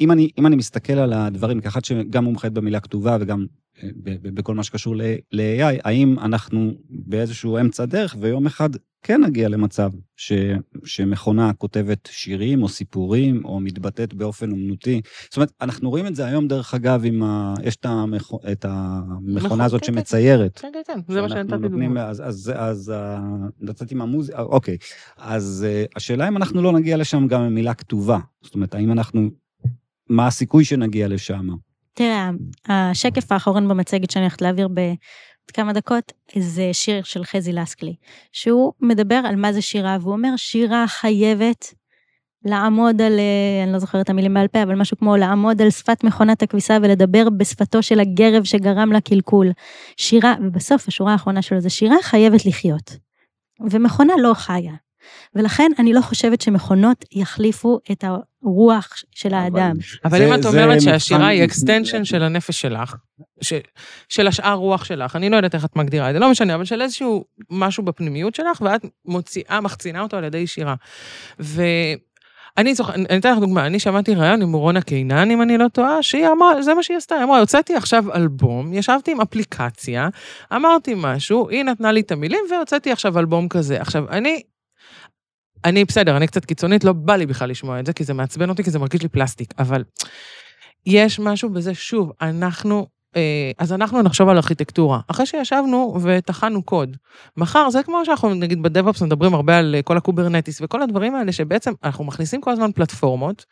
[0.00, 3.46] אם אני, אם אני מסתכל על הדברים, כאחד שגם מומחית במילה כתובה וגם
[4.22, 8.70] בכל מה שקשור ל-AI, האם אנחנו באיזשהו אמצע דרך ויום אחד
[9.02, 10.32] כן נגיע למצב ש,
[10.84, 15.00] שמכונה כותבת שירים או סיפורים או מתבטאת באופן אומנותי.
[15.24, 17.54] זאת אומרת, אנחנו רואים את זה היום, דרך אגב, עם ה...
[17.62, 18.32] יש את, המכ...
[18.52, 19.92] את המכונה הזאת כן, כן.
[19.92, 20.58] שמציירת.
[20.58, 22.00] כן, כן, כן, זה מה שנתתי נותנים- דוגמא.
[22.00, 23.18] אז, אז, אז אה,
[23.60, 24.76] נתתי עם המוזיקה, אוקיי.
[25.16, 28.18] אז אה, השאלה אם אנחנו לא נגיע לשם גם עם מילה כתובה.
[28.42, 29.30] זאת אומרת, האם אנחנו...
[30.08, 31.48] מה הסיכוי שנגיע לשם?
[31.98, 32.30] תראה,
[32.68, 34.96] השקף האחרון במצגת שאני הולכת להעביר בעוד
[35.52, 37.94] כמה דקות, זה שיר של חזי לסקלי,
[38.32, 41.74] שהוא מדבר על מה זה שירה, והוא אומר, שירה חייבת
[42.44, 43.20] לעמוד על,
[43.64, 46.78] אני לא זוכרת את המילים בעל פה, אבל משהו כמו לעמוד על שפת מכונת הכביסה
[46.82, 49.52] ולדבר בשפתו של הגרב שגרם לה קלקול.
[49.96, 52.96] שירה, ובסוף השורה האחרונה שלו זה שירה חייבת לחיות.
[53.70, 54.72] ומכונה לא חיה.
[55.34, 59.76] ולכן אני לא חושבת שמכונות יחליפו את הרוח של האדם.
[60.04, 62.96] אבל אם את אומרת שהשירה היא extension של הנפש שלך,
[64.08, 66.64] של השאר רוח שלך, אני לא יודעת איך את מגדירה את זה, לא משנה, אבל
[66.64, 70.74] של איזשהו משהו בפנימיות שלך, ואת מוציאה, מחצינה אותו על ידי שירה.
[71.38, 75.58] ואני זוכר, אני אני אתן לך דוגמה, אני שמעתי ראיון עם רונה קינן, אם אני
[75.58, 79.20] לא טועה, שהיא אמרה, זה מה שהיא עשתה, היא אמרה, הוצאתי עכשיו אלבום, ישבתי עם
[79.20, 80.08] אפליקציה,
[80.56, 83.80] אמרתי משהו, היא נתנה לי את המילים, והוצאתי עכשיו אלבום כזה.
[83.80, 84.42] עכשיו, אני...
[85.64, 88.50] אני בסדר, אני קצת קיצונית, לא בא לי בכלל לשמוע את זה, כי זה מעצבן
[88.50, 89.84] אותי, כי זה מרגיש לי פלסטיק, אבל
[90.86, 95.00] יש משהו בזה, שוב, אנחנו, אה, אז אנחנו נחשוב על ארכיטקטורה.
[95.08, 96.96] אחרי שישבנו וטחנו קוד.
[97.36, 100.82] מחר, זה כמו שאנחנו נגיד ב DevOps מדברים הרבה על אה, כל ה Kubernetes וכל
[100.82, 103.44] הדברים האלה, שבעצם אנחנו מכניסים כל הזמן פלטפורמות,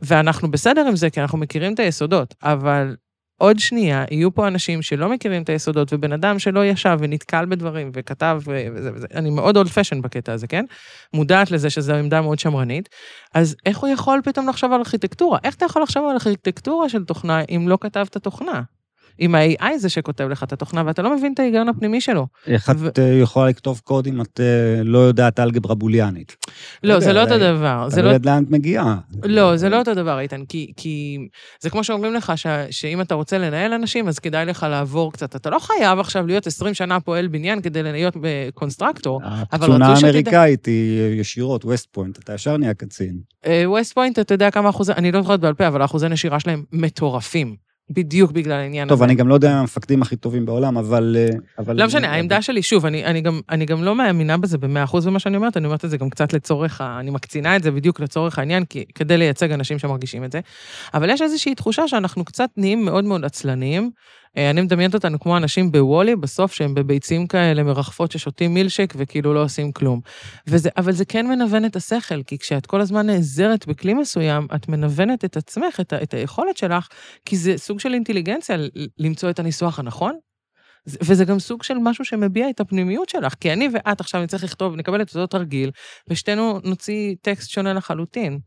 [0.00, 2.96] ואנחנו בסדר עם זה, כי אנחנו מכירים את היסודות, אבל
[3.38, 7.90] עוד שנייה, יהיו פה אנשים שלא מכירים את היסודות, ובן אדם שלא ישב ונתקל בדברים
[7.94, 10.64] וכתב וזה וזה, אני מאוד אולד פשן בקטע הזה, כן?
[11.14, 12.88] מודעת לזה שזו עמדה מאוד שמרנית,
[13.34, 15.38] אז איך הוא יכול פתאום לחשוב על ארכיטקטורה?
[15.44, 18.62] איך אתה יכול לחשוב על ארכיטקטורה של תוכנה אם לא כתבת תוכנה?
[19.20, 22.26] אם ה-AI זה שכותב לך את התוכנה ואתה לא מבין את ההיגיון הפנימי שלו.
[22.46, 26.36] איך את ו- אה, יכולה לכתוב קוד אם את אה, לא יודעת אלגברה בוליאנית?
[26.82, 27.88] לא, זה לא יודע, אותו זה- דבר.
[27.92, 28.96] אתה לא לא יודעת לאן את מגיעה.
[29.24, 31.18] לא, זה לא אותו דבר, איתן, כי, כי
[31.60, 35.36] זה כמו שאומרים לך ש, שאם אתה רוצה לנהל אנשים, אז כדאי לך לעבור קצת.
[35.36, 39.20] אתה לא חייב עכשיו להיות 20 שנה פועל בניין כדי להיות ב constructor.
[39.24, 43.18] הקצונה רצו שתדע- האמריקאית היא ישירות, ווסט פוינט, אתה ישר נהיה קצין.
[43.64, 46.62] ווסט פוינט, אתה יודע כמה אחוזי, אני לא זוכרת בעל פה, אבל האחוזי נשירה שלהם
[46.72, 47.65] מטורפים.
[47.90, 49.04] בדיוק בגלל העניין טוב, הזה.
[49.04, 51.16] אני גם לא יודע אם המפקדים הכי טובים בעולם, אבל...
[51.18, 54.58] אה, אבל- לא משנה, העמדה שלי, שוב, אני, אני, גם, אני גם לא מאמינה בזה
[54.58, 57.62] במאה אחוז במה שאני אומרת, אני אומרת את זה גם קצת לצורך, אני מקצינה את
[57.62, 60.40] זה בדיוק לצורך העניין, כי, כדי לייצג אנשים שמרגישים את זה.
[60.94, 63.90] אבל יש איזושהי תחושה שאנחנו קצת נהיים מאוד מאוד עצלניים.
[64.36, 69.34] אה, אני מדמיינת אותנו כמו אנשים בוולי, בסוף שהם בביצים כאלה מרחפות ששותים מילשק וכאילו
[69.34, 70.00] לא עושים כלום.
[70.46, 74.68] וזה, אבל זה כן מנוון את השכל, כי כשאת כל הזמן נעזרת בכלי מסוים, את
[74.68, 76.88] מנוונת את עצמך, את, את היכולת שלך,
[77.24, 78.56] כי זה סוג של אינטליגנציה
[78.98, 80.12] למצוא את הניסוח הנכון.
[80.88, 84.44] זה- וזה גם סוג של משהו שמביע את הפנימיות שלך, כי אני ואת עכשיו נצטרך
[84.44, 85.70] לכתוב, נקבל את אותו תרגיל,
[86.10, 88.38] ושתינו נוציא טקסט שונה לחלוטין.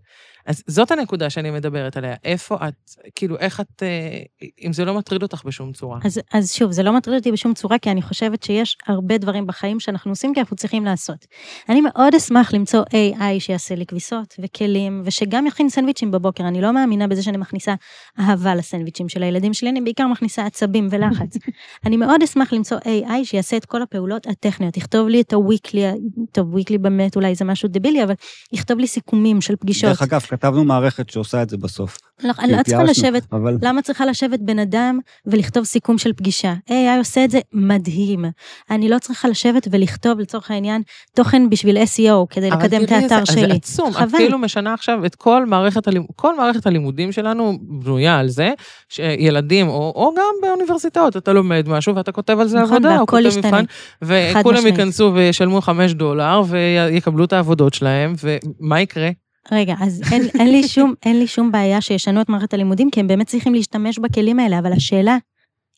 [0.49, 2.73] אז זאת הנקודה שאני מדברת עליה, איפה את,
[3.15, 5.99] כאילו, איך את, אה, אם זה לא מטריד אותך בשום צורה.
[6.03, 9.47] אז, אז שוב, זה לא מטריד אותי בשום צורה, כי אני חושבת שיש הרבה דברים
[9.47, 11.25] בחיים שאנחנו עושים כי אנחנו צריכים לעשות.
[11.69, 16.47] אני מאוד אשמח למצוא AI שיעשה לי כביסות וכלים, ושגם יכין סנדוויצ'ים בבוקר.
[16.47, 17.73] אני לא מאמינה בזה שאני מכניסה
[18.19, 21.37] אהבה לסנדוויצ'ים של הילדים שלי, אני בעיקר מכניסה עצבים ולחץ.
[21.85, 25.83] אני מאוד אשמח למצוא AI שיעשה את כל הפעולות הטכניות, יכתוב לי את הוויקלי,
[26.31, 28.13] טוב, וויקלי באמת אולי זה משהו דבילי, אבל
[28.53, 29.89] יכתוב לי סיכומים של פגישות.
[29.89, 31.97] דרך אגב, כתבנו מערכת שעושה את זה בסוף.
[32.23, 33.57] לא, אני לא צריכה לשבת אבל...
[33.61, 36.53] למה צריכה לשבת בן אדם ולכתוב סיכום של פגישה?
[36.69, 38.25] AI עושה את זה מדהים.
[38.71, 40.81] אני לא צריכה לשבת ולכתוב לצורך העניין
[41.15, 43.47] תוכן בשביל SEO כדי לקדם את האתר זה, שלי.
[43.47, 44.17] זה עצום, את חבל.
[44.17, 46.03] כאילו משנה עכשיו את כל מערכת, הלימ...
[46.15, 48.51] כל מערכת הלימודים שלנו בנויה על זה,
[48.89, 52.99] שילדים, או, או גם באוניברסיטאות, אתה לומד משהו ואתה כותב על זה נכון, עבודה, או
[52.99, 53.61] והכל כותב ישתנה.
[54.01, 54.67] מבחן, וכולם.
[54.67, 59.09] ייכנסו וישלמו חמש דולר, ויקבלו את העבודות שלהם, ומה יקרה?
[59.51, 62.99] רגע, אז אין, אין, לי שום, אין לי שום בעיה שישנו את מערכת הלימודים, כי
[62.99, 65.17] הם באמת צריכים להשתמש בכלים האלה, אבל השאלה,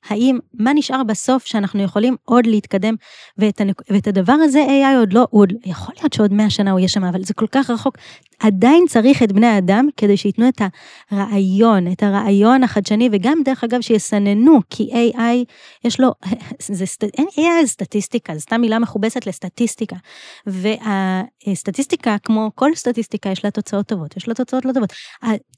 [0.10, 2.96] האם, מה נשאר בסוף שאנחנו יכולים עוד להתקדם,
[3.38, 3.82] ואת, הנק...
[3.90, 7.04] ואת הדבר הזה AI עוד לא, עוד, יכול להיות שעוד 100 שנה הוא יהיה שם,
[7.04, 7.98] אבל זה כל כך רחוק.
[8.40, 10.62] עדיין צריך את בני האדם כדי שייתנו את
[11.12, 15.46] הרעיון, את הרעיון החדשני, וגם דרך אגב שיסננו, כי AI,
[15.86, 16.12] יש לו,
[16.62, 16.86] זה,
[17.18, 19.96] אין AI סטטיסטיקה, זו סתם מילה מכובסת לסטטיסטיקה.
[20.48, 24.94] והסטטיסטיקה, כמו כל סטטיסטיקה, יש לה תוצאות טובות, יש לה תוצאות לא טובות.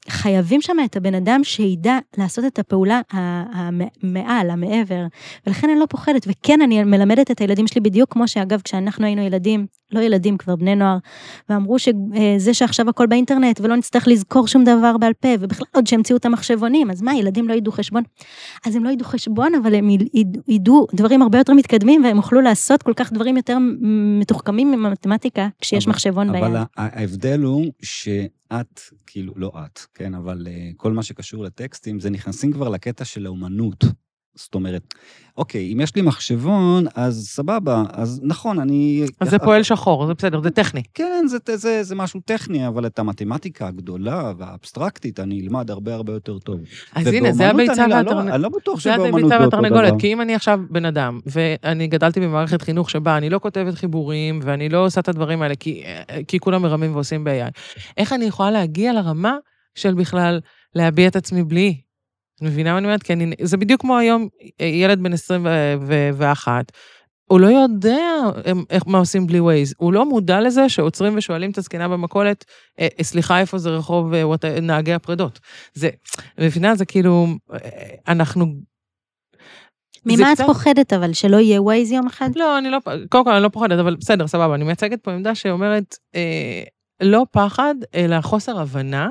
[0.09, 5.05] חייבים שם את הבן אדם שידע לעשות את הפעולה המעט מעל, מעבר,
[5.47, 9.21] ולכן אני לא פוחדת, וכן, אני מלמדת את הילדים שלי בדיוק כמו שאגב, כשאנחנו היינו
[9.21, 10.97] ילדים, לא ילדים, כבר בני נוער,
[11.49, 16.17] ואמרו שזה שעכשיו הכל באינטרנט, ולא נצטרך לזכור שום דבר בעל פה, ובכלל עוד שהמציאו
[16.17, 18.03] את המחשבונים, אז מה, ילדים לא ידעו חשבון?
[18.65, 19.89] אז הם לא ידעו חשבון, אבל הם
[20.47, 23.57] ידעו דברים הרבה יותר מתקדמים, והם יוכלו לעשות כל כך דברים יותר
[24.19, 26.43] מתוחכמים ממתמטיקה, כשיש אבל, מחשבון ביד.
[26.43, 32.09] אבל ההבדל הוא שאת, כאילו, לא את, כן, אבל uh, כל מה שקשור לטקסטים, זה
[32.09, 33.85] נכנסים כבר לקטע של האומנות.
[34.35, 34.93] זאת אומרת,
[35.37, 39.05] אוקיי, אם יש לי מחשבון, אז סבבה, אז נכון, אני...
[39.19, 40.83] אז זה פועל שחור, זה בסדר, זה טכני.
[40.93, 45.93] כן, זה, זה, זה, זה משהו טכני, אבל את המתמטיקה הגדולה והאבסטרקטית אני אלמד הרבה
[45.93, 46.59] הרבה יותר טוב.
[46.95, 48.33] אז הנה, זה הביצה והתרנגולת.
[48.33, 49.99] אני לא בטוח זה שבאומנות זה אותו דבר.
[49.99, 54.39] כי אם אני עכשיו בן אדם, ואני גדלתי במערכת חינוך שבה אני לא כותבת חיבורים,
[54.43, 55.83] ואני לא עושה את הדברים האלה, כי,
[56.27, 57.51] כי כולם מרמים ועושים ב-AI,
[57.97, 59.37] איך אני יכולה להגיע לרמה
[59.75, 60.39] של בכלל
[60.75, 61.81] להביע את עצמי בלי?
[62.35, 63.03] את מבינה מה אני אומרת?
[63.03, 64.27] כי אני, זה בדיוק כמו היום,
[64.59, 66.71] ילד בן 21,
[67.29, 67.97] הוא לא יודע
[68.69, 69.73] איך, מה עושים בלי ווייז.
[69.77, 72.45] הוא לא מודע לזה שעוצרים ושואלים את הזקנה במכולת,
[72.79, 74.23] "אה, סליחה, איפה זה רחוב אה,
[74.61, 75.39] נהגי הפרדות.
[75.73, 75.89] זה,
[76.39, 76.75] מבינה?
[76.75, 77.59] זה כאילו, אה,
[78.07, 78.45] אנחנו...
[80.05, 82.29] ממה את קצת- פוחדת אבל, שלא יהיה ווייז יום אחד?
[82.35, 82.77] לא, אני לא,
[83.09, 86.63] קודם כל אני לא פוחדת, אבל בסדר, סבבה, אני מייצגת פה עמדה שאומרת, אה,
[87.01, 89.09] לא פחד, אלא חוסר הבנה,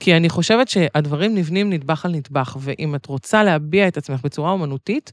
[0.00, 4.50] כי אני חושבת שהדברים נבנים נדבך על נדבך, ואם את רוצה להביע את עצמך בצורה
[4.50, 5.12] אומנותית,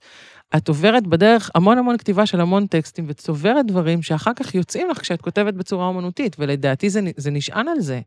[0.57, 5.01] את עוברת בדרך המון המון כתיבה של המון טקסטים, וצוברת דברים שאחר כך יוצאים לך
[5.01, 8.01] כשאת כותבת בצורה אומנותית, ולדעתי זה, זה נשען על זה.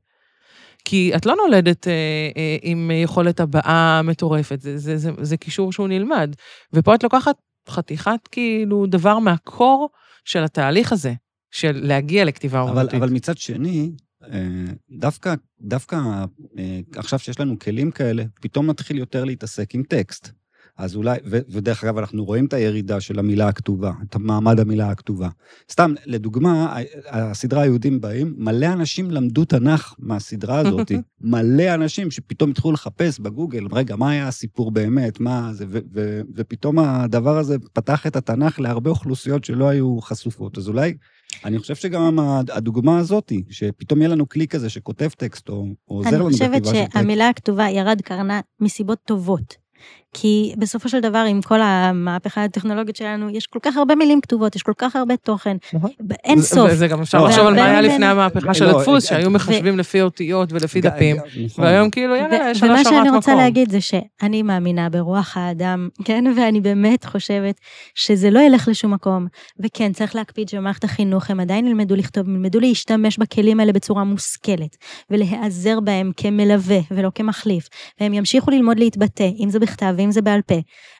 [0.85, 1.93] כי את לא נולדת אה,
[2.37, 6.35] אה, עם יכולת הבעה מטורפת, זה, זה, זה, זה קישור שהוא נלמד.
[6.73, 7.37] ופה את לוקחת
[7.69, 9.89] חתיכת כאילו דבר מהקור
[10.25, 11.13] של התהליך הזה,
[11.51, 12.95] של להגיע לכתיבה אבל, אומנותית.
[12.95, 13.91] אבל מצד שני,
[14.91, 15.97] דווקא, דווקא
[16.59, 20.31] אה, עכשיו שיש לנו כלים כאלה, פתאום נתחיל יותר להתעסק עם טקסט.
[20.79, 24.91] אז אולי, ו, ודרך אגב, אנחנו רואים את הירידה של המילה הכתובה, את מעמד המילה
[24.91, 25.29] הכתובה.
[25.73, 30.93] סתם, לדוגמה, הסדרה היהודים באים, מלא אנשים למדו תנ"ך מהסדרה הזאת.
[31.21, 36.21] מלא אנשים שפתאום התחילו לחפש בגוגל, רגע, מה היה הסיפור באמת, מה זה, ו, ו,
[36.35, 40.59] ופתאום הדבר הזה פתח את התנ"ך להרבה אוכלוסיות שלא היו חשופות.
[40.59, 40.95] אז אולי,
[41.45, 42.19] אני חושב שגם
[42.53, 45.55] הדוגמה הזאת, שפתאום יהיה לנו כלי כזה שכותב טקסט, או,
[45.89, 46.93] או עוזר אני לנו חושבת בכתיבה של טקסט.
[46.93, 49.57] שהמילה הכתובה ירד קרנה מסיבות טובות.
[50.19, 54.57] כי בסופו של דבר, עם כל המהפכה הטכנולוגית שלנו, יש כל כך הרבה מילים כתובות,
[54.57, 55.91] יש כל כך הרבה תוכן, נכון.
[56.25, 56.71] אין זה- סוף.
[56.73, 59.79] וזה גם אפשר לא, לחשוב על מה היה לפני המהפכה של לא, הדפוס, שהיו מחשבים
[59.79, 61.65] לפי אותיות ולפי דפים, נכון.
[61.65, 63.43] והיום כאילו, יאללה, יש על ומה השארת שאני רוצה מקום.
[63.43, 66.25] להגיד זה שאני מאמינה ברוח האדם, כן?
[66.37, 67.61] ואני באמת חושבת
[67.95, 69.27] שזה לא ילך לשום מקום.
[69.61, 74.77] וכן, צריך להקפיד שבמערכת החינוך הם עדיין ילמדו לכתוב, ילמדו להשתמש בכלים האלה בצורה מושכלת,
[75.11, 77.69] ולהיעזר בהם כמלווה ולא כמחליף,
[78.01, 80.55] והם ימשיכו ללמוד להתבטא, אם זה בכתב ואם זה בעל פה,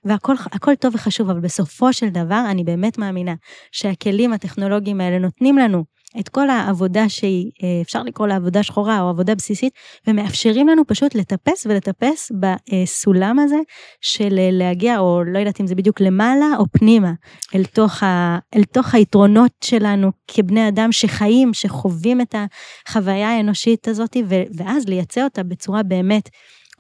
[0.05, 3.35] והכל הכל טוב וחשוב, אבל בסופו של דבר, אני באמת מאמינה
[3.73, 5.85] שהכלים הטכנולוגיים האלה נותנים לנו
[6.21, 9.73] את כל העבודה שהיא, אה, אפשר לקרוא לה עבודה שחורה או עבודה בסיסית,
[10.07, 13.57] ומאפשרים לנו פשוט לטפס ולטפס בסולם הזה
[14.01, 17.13] של אה, להגיע, או לא יודעת אם זה בדיוק למעלה או פנימה,
[17.55, 22.35] אל תוך, ה, אל תוך היתרונות שלנו כבני אדם שחיים, שחווים את
[22.89, 24.17] החוויה האנושית הזאת,
[24.57, 26.29] ואז לייצא אותה בצורה באמת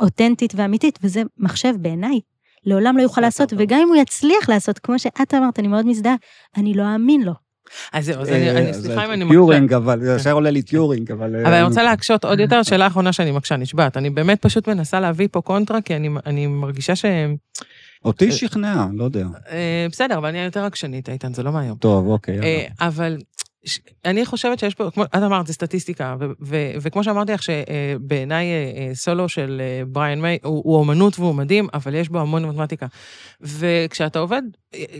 [0.00, 2.20] אותנטית ואמיתית, וזה מחשב בעיניי.
[2.64, 3.52] לעולם לא יוכל לעשות.
[3.58, 6.14] וגם אם הוא יצליח לעשות, כמו שאת אמרת, אני מאוד מזדהה,
[6.56, 7.32] אני לא אאמין לו.
[7.92, 9.32] אז זהו, אז אני- אני, אה, סליחה אם אני מקשה.
[9.34, 11.36] טיורינג, אבל זה ישר עולה לי טיורינג, אבל...
[11.36, 13.96] אבל אני אה, רוצה להקשות עוד יותר, שאלה אחרונה שאני מקשה, נשבעת.
[13.96, 17.04] אני באמת פשוט מנסה להביא פה קונטרה, כי אני, מרגישה ש...
[18.04, 19.26] אותי שכנע, לא יודע.
[19.50, 21.78] אה, בסדר, אבל אני יותר עקשנית, איתן, זה לא מהיום.
[21.78, 22.40] טוב, אוקיי,
[22.80, 23.16] אבל
[24.04, 28.46] אני חושבת שיש פה, כמו את אמרת, זה סטטיסטיקה, ו- ו- וכמו שאמרתי לך, שבעיניי
[28.46, 32.20] אה, אה, סולו של אה, בריאן מיי הוא הוא אומנות והוא מדהים, אבל יש בו
[32.20, 32.86] המון מתמטיקה.
[33.40, 34.42] וכשאתה עובד,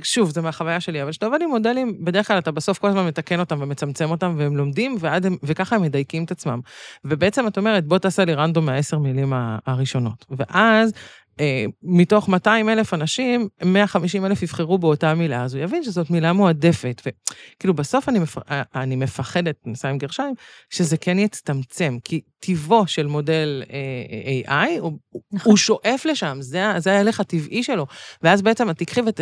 [0.03, 3.07] שוב, זה מהחוויה שלי, אבל כשאתה עובד עם מודלים, בדרך כלל אתה בסוף כל הזמן
[3.07, 6.61] מתקן אותם ומצמצם אותם, והם לומדים, ועד וככה הם מדייקים את עצמם.
[7.05, 9.33] ובעצם את אומרת, בוא תעשה לי רנדום מהעשר מילים
[9.67, 10.27] הראשונות.
[10.31, 10.93] ואז...
[11.41, 16.33] אה, מתוך 200 אלף אנשים, 150 אלף יבחרו באותה מילה, אז הוא יבין שזאת מילה
[16.33, 17.03] מועדפת.
[17.07, 18.39] וכאילו, בסוף אני, מפ...
[18.51, 20.35] אה, אני מפחדת, נסע עם גרשיים,
[20.71, 24.93] שזה כן יצטמצם, כי טיבו של מודל אה, AI, הוא,
[25.33, 25.51] נכון.
[25.51, 27.87] הוא שואף לשם, זה, זה ההלך הטבעי שלו.
[28.23, 29.21] ואז בעצם את תקחי ואת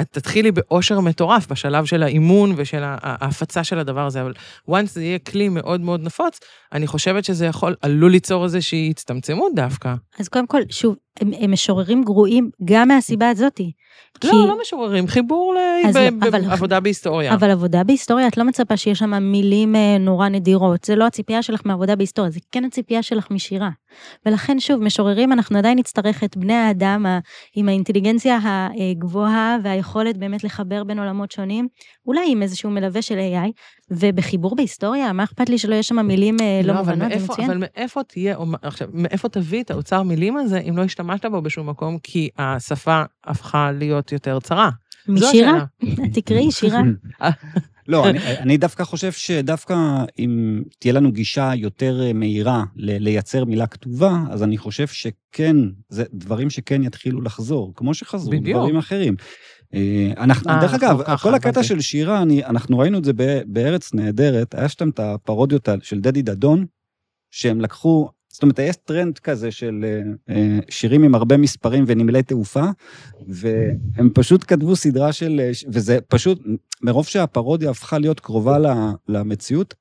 [0.00, 4.32] את תתחילי באושר מטורף בשלב של האימון ושל ההפצה של הדבר הזה, אבל
[4.70, 6.40] once זה יהיה כלי מאוד מאוד נפוץ,
[6.72, 9.94] אני חושבת שזה יכול, עלול ליצור איזושהי הצטמצמות דווקא.
[10.18, 10.96] אז קודם כל, שוב,
[11.50, 13.72] הם, משוררים גרועים גם מהסיבה הזאתי.
[14.24, 15.54] לא, כי- לא משוררים, חיבור
[15.88, 17.34] אז לא, אבל- לעבודה בהיסטוריה.
[17.34, 20.84] אבל עבודה בהיסטוריה, את לא מצפה שיש שם מילים אה, נורא נדירות.
[20.84, 23.70] זה לא הציפייה שלך מעבודה בהיסטוריה, זה כן הציפייה שלך משירה.
[24.26, 27.06] ולכן, שוב, משוררים, אנחנו עדיין נצטרך את בני האדם
[27.56, 28.38] עם האינטליגנציה
[28.92, 31.68] הגבוהה והיכולת באמת לחבר בין עולמות שונים,
[32.06, 33.50] אולי עם איזשהו מלווה של AI,
[33.90, 37.50] ובחיבור בהיסטוריה, מה אכפת לי שלא יש שם מילים אה, לא אבל מובנות, זה מצוין.
[37.50, 41.42] אבל מאיפה תהיה, אומ- עכשיו, מאיפה תביא את האוצר מילים הזה אם לא השתמשת בו
[41.42, 44.70] בשום מקום, כי השפה הפכה להיות יותר צרה?
[45.08, 45.64] משירה.
[46.14, 46.80] תקראי שירה.
[47.88, 49.76] לא, אני, אני דווקא חושב שדווקא
[50.18, 55.56] אם תהיה לנו גישה יותר אה, מהירה ל- לייצר מילה כתובה, אז אני חושב שכן,
[55.88, 58.58] זה דברים שכן יתחילו לחזור, כמו שחזרו בדיוק.
[58.58, 59.14] דברים אחרים.
[59.74, 61.62] אה, אנחנו, אה, דרך אגב, ככה, כל הקטע.
[61.62, 63.12] של שירה, אנחנו ראינו את זה
[63.46, 66.66] בארץ נהדרת, היה שם את הפרודיות של דדי דדון,
[67.30, 69.84] שהם לקחו, זאת אומרת, יש טרנד כזה של
[70.30, 72.64] אה, שירים עם הרבה מספרים ונמלי תעופה,
[73.28, 76.42] והם פשוט כתבו סדרה של, וזה פשוט,
[76.82, 78.58] מרוב שהפרודיה הפכה להיות קרובה
[79.08, 79.74] למציאות,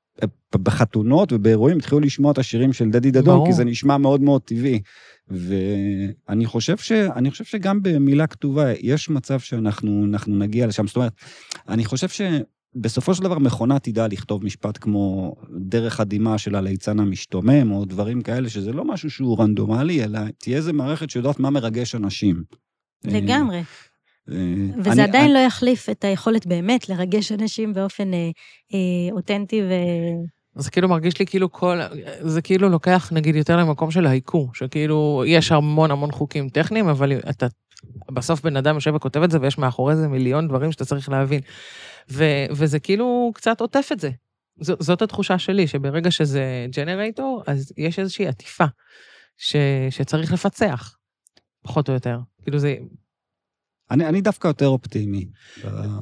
[0.55, 3.47] בחתונות ובאירועים התחילו לשמוע את השירים של דדי דדון, ברור.
[3.47, 4.81] כי זה נשמע מאוד מאוד טבעי.
[5.29, 10.87] ואני חושב, ש, אני חושב שגם במילה כתובה יש מצב שאנחנו אנחנו נגיע לשם.
[10.87, 11.13] זאת אומרת,
[11.67, 17.71] אני חושב שבסופו של דבר מכונה תדע לכתוב משפט כמו דרך הדמעה של הליצן המשתומם,
[17.71, 21.95] או דברים כאלה, שזה לא משהו שהוא רנדומלי, אלא תהיה איזה מערכת שיודעת מה מרגש
[21.95, 22.43] אנשים.
[23.05, 23.61] לגמרי.
[24.31, 24.35] אה,
[24.79, 28.29] וזה אני- עדיין אני- לא יחליף את היכולת באמת לרגש אנשים באופן אה,
[28.73, 28.79] אה,
[29.11, 29.73] אותנטי ו...
[30.59, 31.79] זה כאילו מרגיש לי כאילו כל,
[32.21, 37.11] זה כאילו לוקח נגיד יותר למקום של ההיכו, שכאילו יש המון המון חוקים טכניים, אבל
[37.29, 37.47] אתה,
[38.11, 41.41] בסוף בן אדם יושב וכותב את זה ויש מאחורי זה מיליון דברים שאתה צריך להבין.
[42.11, 44.09] ו, וזה כאילו קצת עוטף את זה.
[44.61, 48.65] ז, זאת התחושה שלי, שברגע שזה ג'נרייטור, אז יש איזושהי עטיפה
[49.37, 49.55] ש,
[49.89, 50.95] שצריך לפצח,
[51.63, 52.19] פחות או יותר.
[52.43, 52.75] כאילו זה,
[53.91, 55.25] אני אני דווקא יותר אופטימי.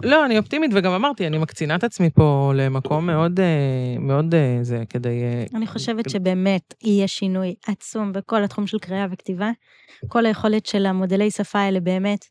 [0.03, 4.59] לא, אני אופטימית, וגם אמרתי, אני מקצינה את עצמי פה למקום מאוד, אה, מאוד אה,
[4.61, 5.23] זה, כדי...
[5.23, 9.51] אה, אני חושבת שבאמת יהיה שינוי עצום בכל התחום של קריאה וכתיבה.
[10.07, 12.25] כל היכולת של המודלי שפה האלה באמת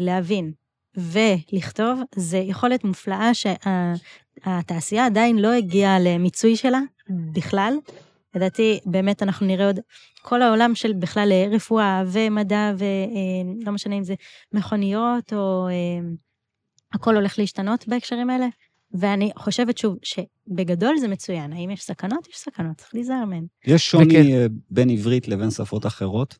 [0.00, 0.52] להבין
[0.96, 7.74] ולכתוב, זה יכולת מופלאה שהתעשייה עדיין לא הגיעה למיצוי שלה בכלל.
[8.34, 9.80] לדעתי, באמת אנחנו נראה עוד,
[10.22, 14.14] כל העולם של בכלל אה, רפואה ומדע ולא משנה אם זה
[14.52, 16.08] מכוניות או אה,
[16.92, 18.46] הכל הולך להשתנות בהקשרים האלה.
[18.94, 21.52] ואני חושבת שוב, שבגדול זה מצוין.
[21.52, 22.28] האם יש סכנות?
[22.28, 23.46] יש סכנות, צריך להיזהר מהן.
[23.66, 24.30] יש שוני וכן.
[24.30, 26.38] אה, בין עברית לבין שפות אחרות?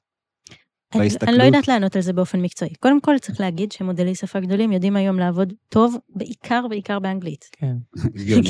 [0.94, 1.28] אני, בהסתכלות?
[1.28, 2.74] אני לא יודעת לענות על זה באופן מקצועי.
[2.80, 7.44] קודם כל, צריך להגיד שמודלי שפה גדולים יודעים היום לעבוד טוב, בעיקר, בעיקר באנגלית.
[7.52, 7.76] כן.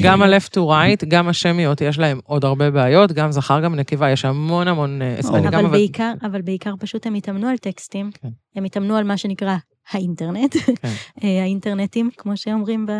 [0.02, 4.10] גם ה-left to right, גם השמיות, יש להם עוד הרבה בעיות, גם זכר, גם נקבה,
[4.10, 5.02] יש המון המון...
[5.02, 8.28] אה, אבל בעיקר, אבל בעיקר פשוט הם התאמנו על טקסטים, כן.
[8.56, 9.56] הם התאמנו על מה שנקרא
[9.90, 10.88] האינטרנט, כן.
[11.24, 12.90] אה, האינטרנטים, כמו שאומרים, ב...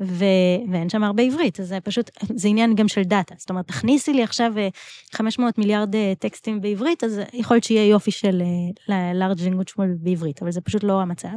[0.00, 0.24] ו...
[0.72, 3.34] ואין שם הרבה עברית, אז זה פשוט, זה עניין גם של דאטה.
[3.38, 4.68] זאת אומרת, תכניסי לי עכשיו אה,
[5.12, 8.42] 500 מיליארד אה, טקסטים בעברית, אז יכול להיות שיהיה יופי של
[8.90, 11.28] אה, large language model בעברית, אבל זה פשוט לא המצב.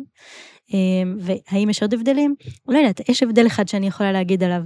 [0.73, 0.79] אה,
[1.19, 2.35] והאם יש עוד הבדלים?
[2.67, 4.61] לא יודעת, יש הבדל אחד שאני יכולה להגיד עליו.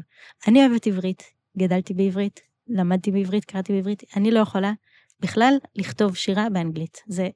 [0.47, 1.23] אני אוהבת עברית,
[1.57, 4.71] גדלתי בעברית, למדתי בעברית, קראתי בעברית, אני לא יכולה
[5.19, 7.01] בכלל לכתוב שירה באנגלית.
[7.07, 7.29] זה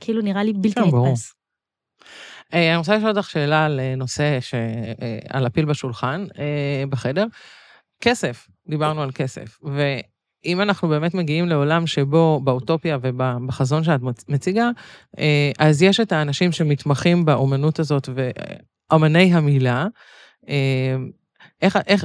[0.00, 0.96] כאילו נראה לי בלתי כן.
[0.96, 1.37] נתפס.
[2.54, 4.54] אה, אני רוצה לשאול אותך שאלה על אה, נושא ש...
[4.54, 6.26] אה, על הפיל בשולחן
[6.88, 7.26] בחדר.
[8.00, 9.58] כסף, דיברנו על כסף.
[9.62, 14.70] ואם אנחנו באמת מגיעים לעולם שבו באוטופיה ובחזון שאת מצ- מציגה,
[15.58, 19.86] אז יש את האנשים שמתמחים באומנות הזאת ואומני המילה.
[21.62, 22.04] איך, איך,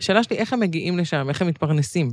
[0.00, 2.08] השאלה שלי, איך הם מגיעים לשם, איך הם מתפרנסים?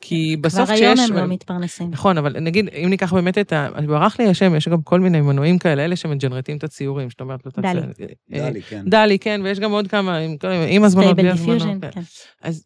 [0.00, 0.98] כי בסוף כבר כשיש...
[0.98, 1.90] היום הם לא מתפרנסים.
[1.90, 3.68] נכון, אבל נגיד, אם ניקח באמת את ה...
[3.86, 7.40] ברח לי השם, יש גם כל מיני מנועים כאלה, אלה שמג'נרטים את הציורים, זאת אומרת...
[7.46, 7.80] לא דלי.
[7.80, 8.82] תעשה- אה, דלי, כן.
[8.86, 10.18] דלי, כן, ויש גם עוד כמה,
[10.68, 11.58] עם, הזמנות, בלי סטייבל הזמנות.
[11.62, 11.90] דיפיוז'ן, כן.
[11.90, 12.00] כן.
[12.42, 12.64] אז,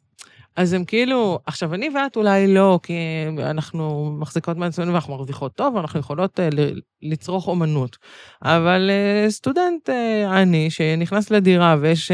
[0.57, 2.95] אז הם כאילו, עכשיו, אני ואת אולי לא, כי
[3.39, 6.43] אנחנו מחזיקות מעצמנו ואנחנו מרוויחות טוב, ואנחנו יכולות uh,
[7.03, 7.97] לצרוך אומנות.
[8.43, 9.89] אבל uh, סטודנט
[10.33, 12.11] עני שנכנס לדירה ויש,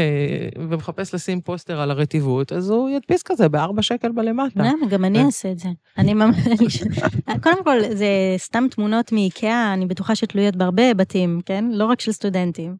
[0.69, 4.63] ומחפש לשים פוסטר על הרטיבות, אז הוא ידפיס כזה בארבע שקל בלמטה.
[4.63, 4.87] למה?
[4.89, 5.25] גם אני.
[5.25, 5.69] אעשה את זה.
[5.97, 6.83] אני ממש...
[7.43, 8.07] קודם כל, זה
[8.37, 11.65] סתם תמונות מאיקאה, אני בטוחה שתלויות בהרבה בתים, כן?
[11.71, 12.75] לא רק של סטודנטים.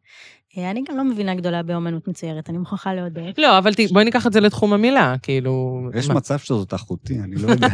[0.58, 3.38] אה, אני גם לא מבינה גדולה באומנות מצוירת, אני מוכרחה להודות.
[3.38, 5.80] לא, אבל ת- בואי ניקח את זה לתחום המילה, כאילו...
[5.94, 7.68] יש מצב שזאת אחותי, אני לא יודע.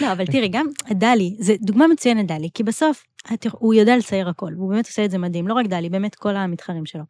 [0.00, 3.04] לא, אבל תראי, גם DALL-E, זה דוגמה מצוינת DALL-E, כי בסוף
[3.52, 6.36] הוא יודע לצייר הכל, והוא באמת עושה את זה מדהים, לא רק DALL-E, באמת כל
[6.36, 7.02] המתחרים שלו.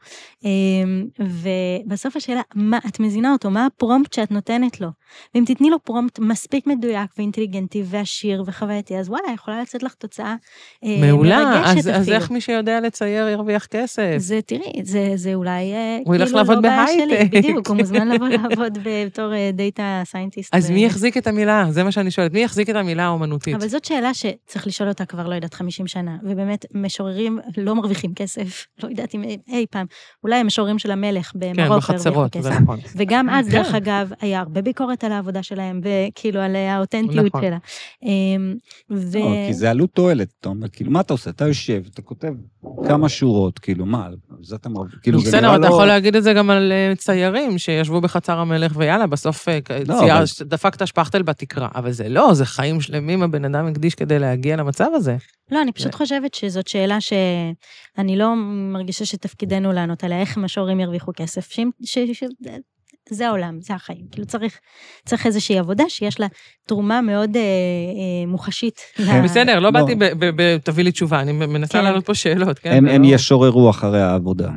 [0.44, 4.88] אמ, ובסוף השאלה, מה, את מזינה אותו, מה ה prompt שאת נותנת לו?
[5.34, 10.34] ואם תתני לו prompt מספיק מדויק ואינטליגנטי ועשיר וחווייתי, אז וואלה, יכולה לצאת לך תוצאה
[10.84, 12.16] אה, מעולה, מרגשת אז, אז אפילו.
[12.16, 14.14] איך מי שיודע לצייר ירוויח כסף?
[14.16, 17.36] זה, תראי, זה, זה אולי, אה, הוא ילך כאילו לעבוד לא בעיה שלי, בהייטק.
[17.38, 20.54] בדיוק, הוא מוזמן לבוא לעבוד בתור data scientist.
[20.54, 21.66] אז מי יחזיק את המילה?
[21.70, 22.32] זה מה שאני שואלת.
[22.32, 23.54] מי יחזיק את המילה האומנותית?
[23.54, 28.14] אבל זאת שאלה שצריך לשאול אותה כבר, לא יודעת, 50 שנה, ובאמת, משוררים לא מרוויחים
[28.14, 29.86] כסף, לא יודעת אם אי פעם,
[30.24, 32.42] אולי המשוררים של המלך כן, במרוקו הרוויחו בחצרות, כסף.
[32.42, 32.78] זה נכון.
[32.96, 33.52] וגם אז, כן.
[33.52, 37.40] דרך אגב, היה הרבה ביקורת על העבודה שלהם, וכאילו על האותנטיות נכון.
[37.40, 37.58] שלה.
[38.02, 38.54] אמ,
[38.90, 39.18] ו...
[39.18, 41.30] לא, כי זה עלות תועלת, אתה אומר, כאילו, מה אתה עושה?
[41.30, 42.32] אתה יושב, אתה כותב
[42.88, 45.66] כמה שורות, כאילו, מה, על זה אתה מרוויח, כאילו, זה בסדר, נראה אתה לא...
[45.66, 49.58] יכול להגיד את זה גם על אה, ציירים שישבו בחצר המלך, ויאללה, בסוף אה,
[49.88, 51.68] לא, צייר, דפקת שפכטל בתקרה.
[51.74, 55.16] אבל זה לא, זה חיים שלמים הבן אדם הקדיש כדי להגיע למצב הזה.
[55.50, 58.34] לא, אני פשוט חושבת שזאת שאלה שאני לא
[58.72, 61.98] מרגישה שתפקידנו לענות עליה, איך משוררים ירוויחו כסף, שאם- ש...
[62.12, 62.24] ש...
[63.14, 64.06] זה העולם, זה החיים.
[64.12, 64.58] כאילו צריך,
[65.04, 66.26] צריך איזושהי עבודה שיש לה
[66.66, 68.80] תרומה מאוד אה, אה, מוחשית.
[68.98, 69.70] ל- בסדר, לא לא.
[69.70, 71.84] באתי ב- ב- ב- תביא לי תשובה, אני מנסה כן.
[71.84, 72.86] לענות פה שאלות, כן?
[72.88, 74.48] הם, לא- ישוררו אחרי העבודה.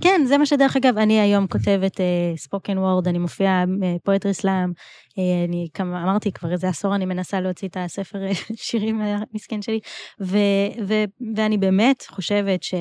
[0.00, 2.00] כן, זה מה שדרך אגב, אני היום כותבת
[2.36, 3.64] ספוקן וורד, אני מופיעה
[4.04, 4.72] פואטרי סלאם,
[5.18, 9.62] אה, אני כמה, אמרתי כבר איזה עשור אני מנסה להוציא את הספר אה, שירים המסכן
[9.62, 9.80] שלי,
[10.20, 10.38] ו,
[10.86, 10.94] ו,
[11.36, 12.74] ואני באמת חושבת ש...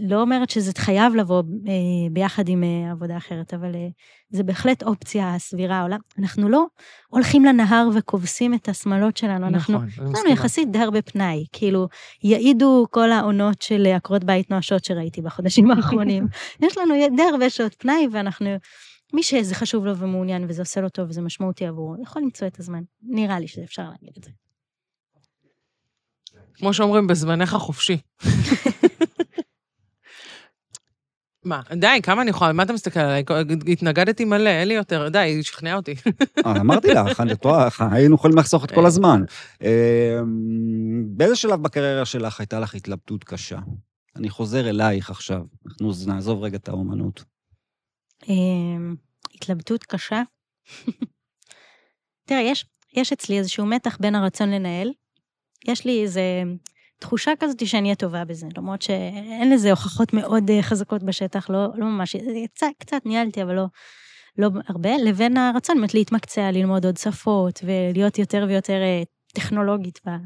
[0.00, 1.72] לא אומרת שזה חייב לבוא אה,
[2.10, 3.88] ביחד עם אה, עבודה אחרת, אבל אה,
[4.30, 5.86] זה בהחלט אופציה סבירה.
[6.18, 6.66] אנחנו לא
[7.08, 10.32] הולכים לנהר וכובסים את השמלות שלנו, אנחנו נכון, אני לנו מסכימה.
[10.32, 11.88] יחסית די הרבה פנאי, כאילו,
[12.22, 16.26] יעידו כל העונות של עקרות בית נואשות שראיתי בחודשים האחרונים.
[16.66, 18.46] יש לנו די הרבה שעות פנאי, ואנחנו,
[19.12, 22.60] מי שזה חשוב לו ומעוניין וזה עושה לו טוב וזה משמעותי עבורו, יכול למצוא את
[22.60, 22.82] הזמן.
[23.02, 24.30] נראה לי שאפשר להגיד את זה.
[26.54, 27.96] כמו שאומרים, בזמנך חופשי.
[31.46, 33.24] מה, די, כמה אני יכולה, מה אתה מסתכל עליי?
[33.72, 35.94] התנגדתי מלא, אין לי יותר, די, שכנע אותי.
[36.46, 39.22] אה, אמרתי לך, את רואה, היינו יכולים לחסוך את כל הזמן.
[39.62, 40.20] אה,
[41.06, 43.58] באיזה שלב בקריירה שלך הייתה לך התלבטות קשה?
[44.16, 47.24] אני חוזר אלייך עכשיו, אנחנו נעזוב רגע את האומנות.
[48.28, 48.94] אמ,
[49.34, 50.22] התלבטות קשה.
[52.28, 52.52] תראה,
[52.94, 54.90] יש, אצלי איזשהו מתח בין הרצון לנהל.
[55.68, 56.20] יש לי איזו
[56.98, 61.66] תחושה כזאת שאני אהיה טובה בזה, למרות שאין לזה הוכחות מאוד אה, חזקות בשטח, לא,
[61.74, 62.16] לא ממש,
[62.54, 63.64] קצת, קצת ניהלתי, אבל לא,
[64.38, 69.02] לא הרבה, לבין הרצון באמת להתמקצע, ללמוד עוד שפות, ולהיות יותר ויותר אה,
[69.34, 70.00] טכנולוגית.
[70.04, 70.16] בה.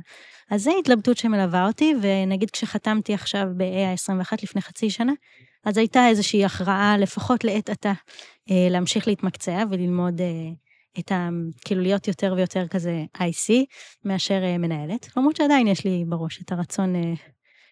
[0.51, 5.13] אז זו התלבטות שמלווה אותי, ונגיד כשחתמתי עכשיו ב-AI21 לפני חצי שנה,
[5.65, 7.93] אז הייתה איזושהי הכרעה, לפחות לעת עתה,
[8.51, 10.27] אה, להמשיך להתמקצע וללמוד אה,
[10.99, 11.29] את ה...
[11.65, 13.53] כאילו להיות יותר ויותר כזה IC
[14.05, 17.13] מאשר אה, מנהלת, למרות שעדיין יש לי בראש את הרצון אה,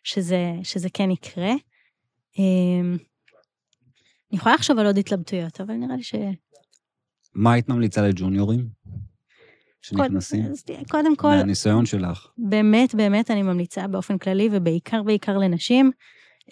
[0.04, 1.52] שזה, שזה כן יקרה.
[2.38, 2.80] אה,
[4.30, 6.14] אני יכולה לחשוב על עוד התלבטויות, אבל נראה לי ש...
[7.34, 8.68] מה היית ממליצה לג'וניורים
[9.82, 10.44] שנכנסים?
[10.64, 12.26] תראה, קודם כל, מהניסיון שלך.
[12.38, 15.90] באמת, באמת אני ממליצה באופן כללי, ובעיקר בעיקר לנשים,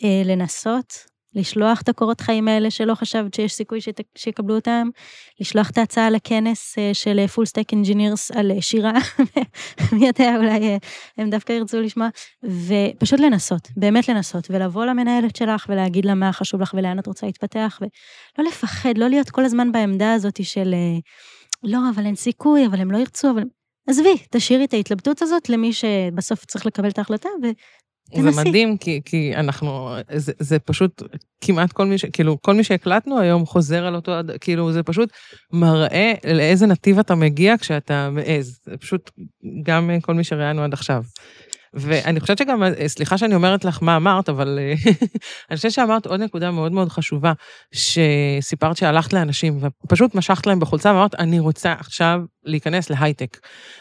[0.04, 0.92] אה, לנסות
[1.36, 4.88] לשלוח את הקורות חיים האלה שלא חשבת שיש סיכוי שת, שיקבלו אותם,
[5.40, 8.92] לשלוח את ההצעה לכנס אה, של full stack engineers על אה, שירה,
[9.92, 10.76] מי יודע, אולי אה,
[11.18, 12.08] הם דווקא ירצו לשמוע,
[12.44, 17.26] ופשוט לנסות, באמת לנסות, ולבוא למנהלת שלך ולהגיד לה מה חשוב לך ולאן את רוצה
[17.26, 20.98] להתפתח, ולא לפחד, לא להיות כל הזמן בעמדה הזאת של אה,
[21.62, 23.42] לא, אבל אין סיכוי, אבל הם לא ירצו, אבל...
[23.88, 27.28] עזבי, תשאירי את ההתלבטות הזאת למי שבסוף צריך לקבל את ההחלטה,
[28.14, 28.22] ו...
[28.22, 28.48] זה תנסי.
[28.48, 31.02] מדהים, כי, כי אנחנו, זה, זה פשוט
[31.40, 32.04] כמעט כל מי ש...
[32.04, 35.12] כאילו, כל מי שהקלטנו היום חוזר על אותו, כאילו, זה פשוט
[35.52, 38.60] מראה לאיזה נתיב אתה מגיע כשאתה מעז.
[38.64, 39.10] זה פשוט
[39.62, 41.02] גם כל מי שראיינו עד עכשיו.
[41.74, 44.74] ואני חושבת שגם, סליחה שאני אומרת לך מה אמרת, אבל אה,
[45.50, 47.32] אני חושבת שאמרת עוד נקודה מאוד מאוד חשובה,
[47.72, 53.38] שסיפרת שהלכת לאנשים ופשוט משכת להם בחולצה ואמרת, אני רוצה עכשיו להיכנס להייטק.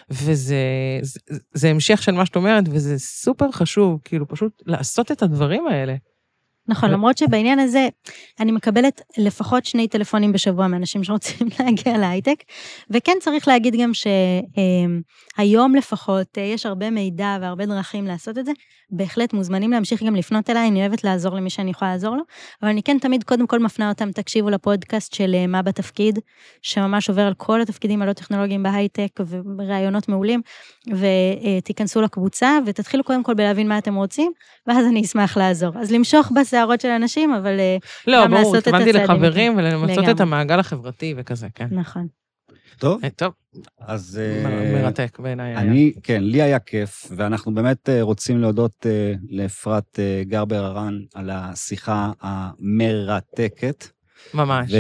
[0.09, 0.55] וזה
[1.01, 1.19] זה,
[1.53, 5.95] זה המשך של מה שאת אומרת, וזה סופר חשוב, כאילו פשוט לעשות את הדברים האלה.
[6.68, 7.88] נכון, למרות שבעניין הזה,
[8.39, 12.43] אני מקבלת לפחות שני טלפונים בשבוע מאנשים שרוצים להגיע להייטק,
[12.89, 13.91] וכן צריך להגיד גם
[15.38, 18.51] שהיום לפחות, יש הרבה מידע והרבה דרכים לעשות את זה,
[18.89, 22.24] בהחלט מוזמנים להמשיך גם לפנות אליי, אני אוהבת לעזור למי שאני יכולה לעזור לו,
[22.61, 26.20] אבל אני כן תמיד קודם כל מפנה אותם, תקשיבו לפודקאסט של מה בתפקיד,
[26.61, 29.20] שממש עובר על כל התפקידים הלא טכנולוגיים בהייטק,
[29.57, 30.41] ורעיונות מעולים,
[30.88, 34.32] ותיכנסו לקבוצה, ותתחילו קודם כל בלהבין מה אתם רוצים,
[34.68, 35.72] ואז אני אשמח לעזור.
[35.80, 37.53] אז למשוך בשערות של אנשים, אבל
[38.08, 38.88] לא, גם ברור, לעשות את הצעדים.
[38.95, 40.10] התכוונתי לחברים ולמצות.
[40.10, 41.68] את המעגל החברתי וכזה, כן.
[41.72, 42.08] נכון.
[42.80, 43.34] טוב, אה, טוב,
[43.80, 44.20] אז...
[44.43, 45.47] מ- אה, מרתק בעיניי.
[45.49, 45.60] היה.
[45.60, 50.99] אני, כן, לי היה כיף, ואנחנו באמת אה, רוצים להודות אה, לאפרת אה, גרבר הרן
[51.14, 53.86] על השיחה המרתקת.
[54.34, 54.71] ממש.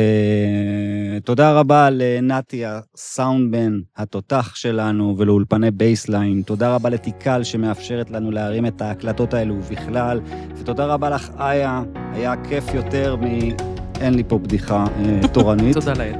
[1.17, 6.41] ותודה רבה לנתי הסאונדמן, התותח שלנו, ולאולפני Baseline.
[6.41, 10.21] תודה רבה ל Tikal שמאפשרת לנו להרים את ההקלטות האלו ובכלל.
[10.57, 11.83] ותודה רבה לך, איה,
[12.13, 13.74] היה כיף יותר מ...
[14.01, 15.73] אין לי פה בדיחה אה, תורנית.
[15.79, 16.13] תודה לאל.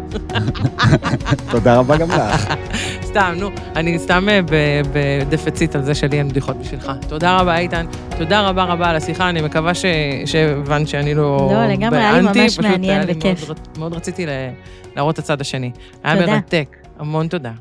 [1.52, 2.54] תודה רבה גם לך.
[3.10, 4.40] סתם, נו, אני סתם אה,
[4.94, 6.92] בדפציט על זה שלי אין בדיחות בשבילך.
[7.08, 7.86] תודה רבה, איתן.
[8.18, 9.72] תודה רבה רבה על השיחה, אני מקווה
[10.26, 11.50] שהבנת שאני לא...
[11.54, 13.48] לא, לגמרי, היה לי ממש פשוט מעניין היה לי וכיף.
[13.48, 14.26] מאוד, רצ- מאוד רציתי
[14.96, 15.72] להראות את הצד השני.
[16.04, 16.26] היה.
[16.28, 17.52] מרתק, המון תודה.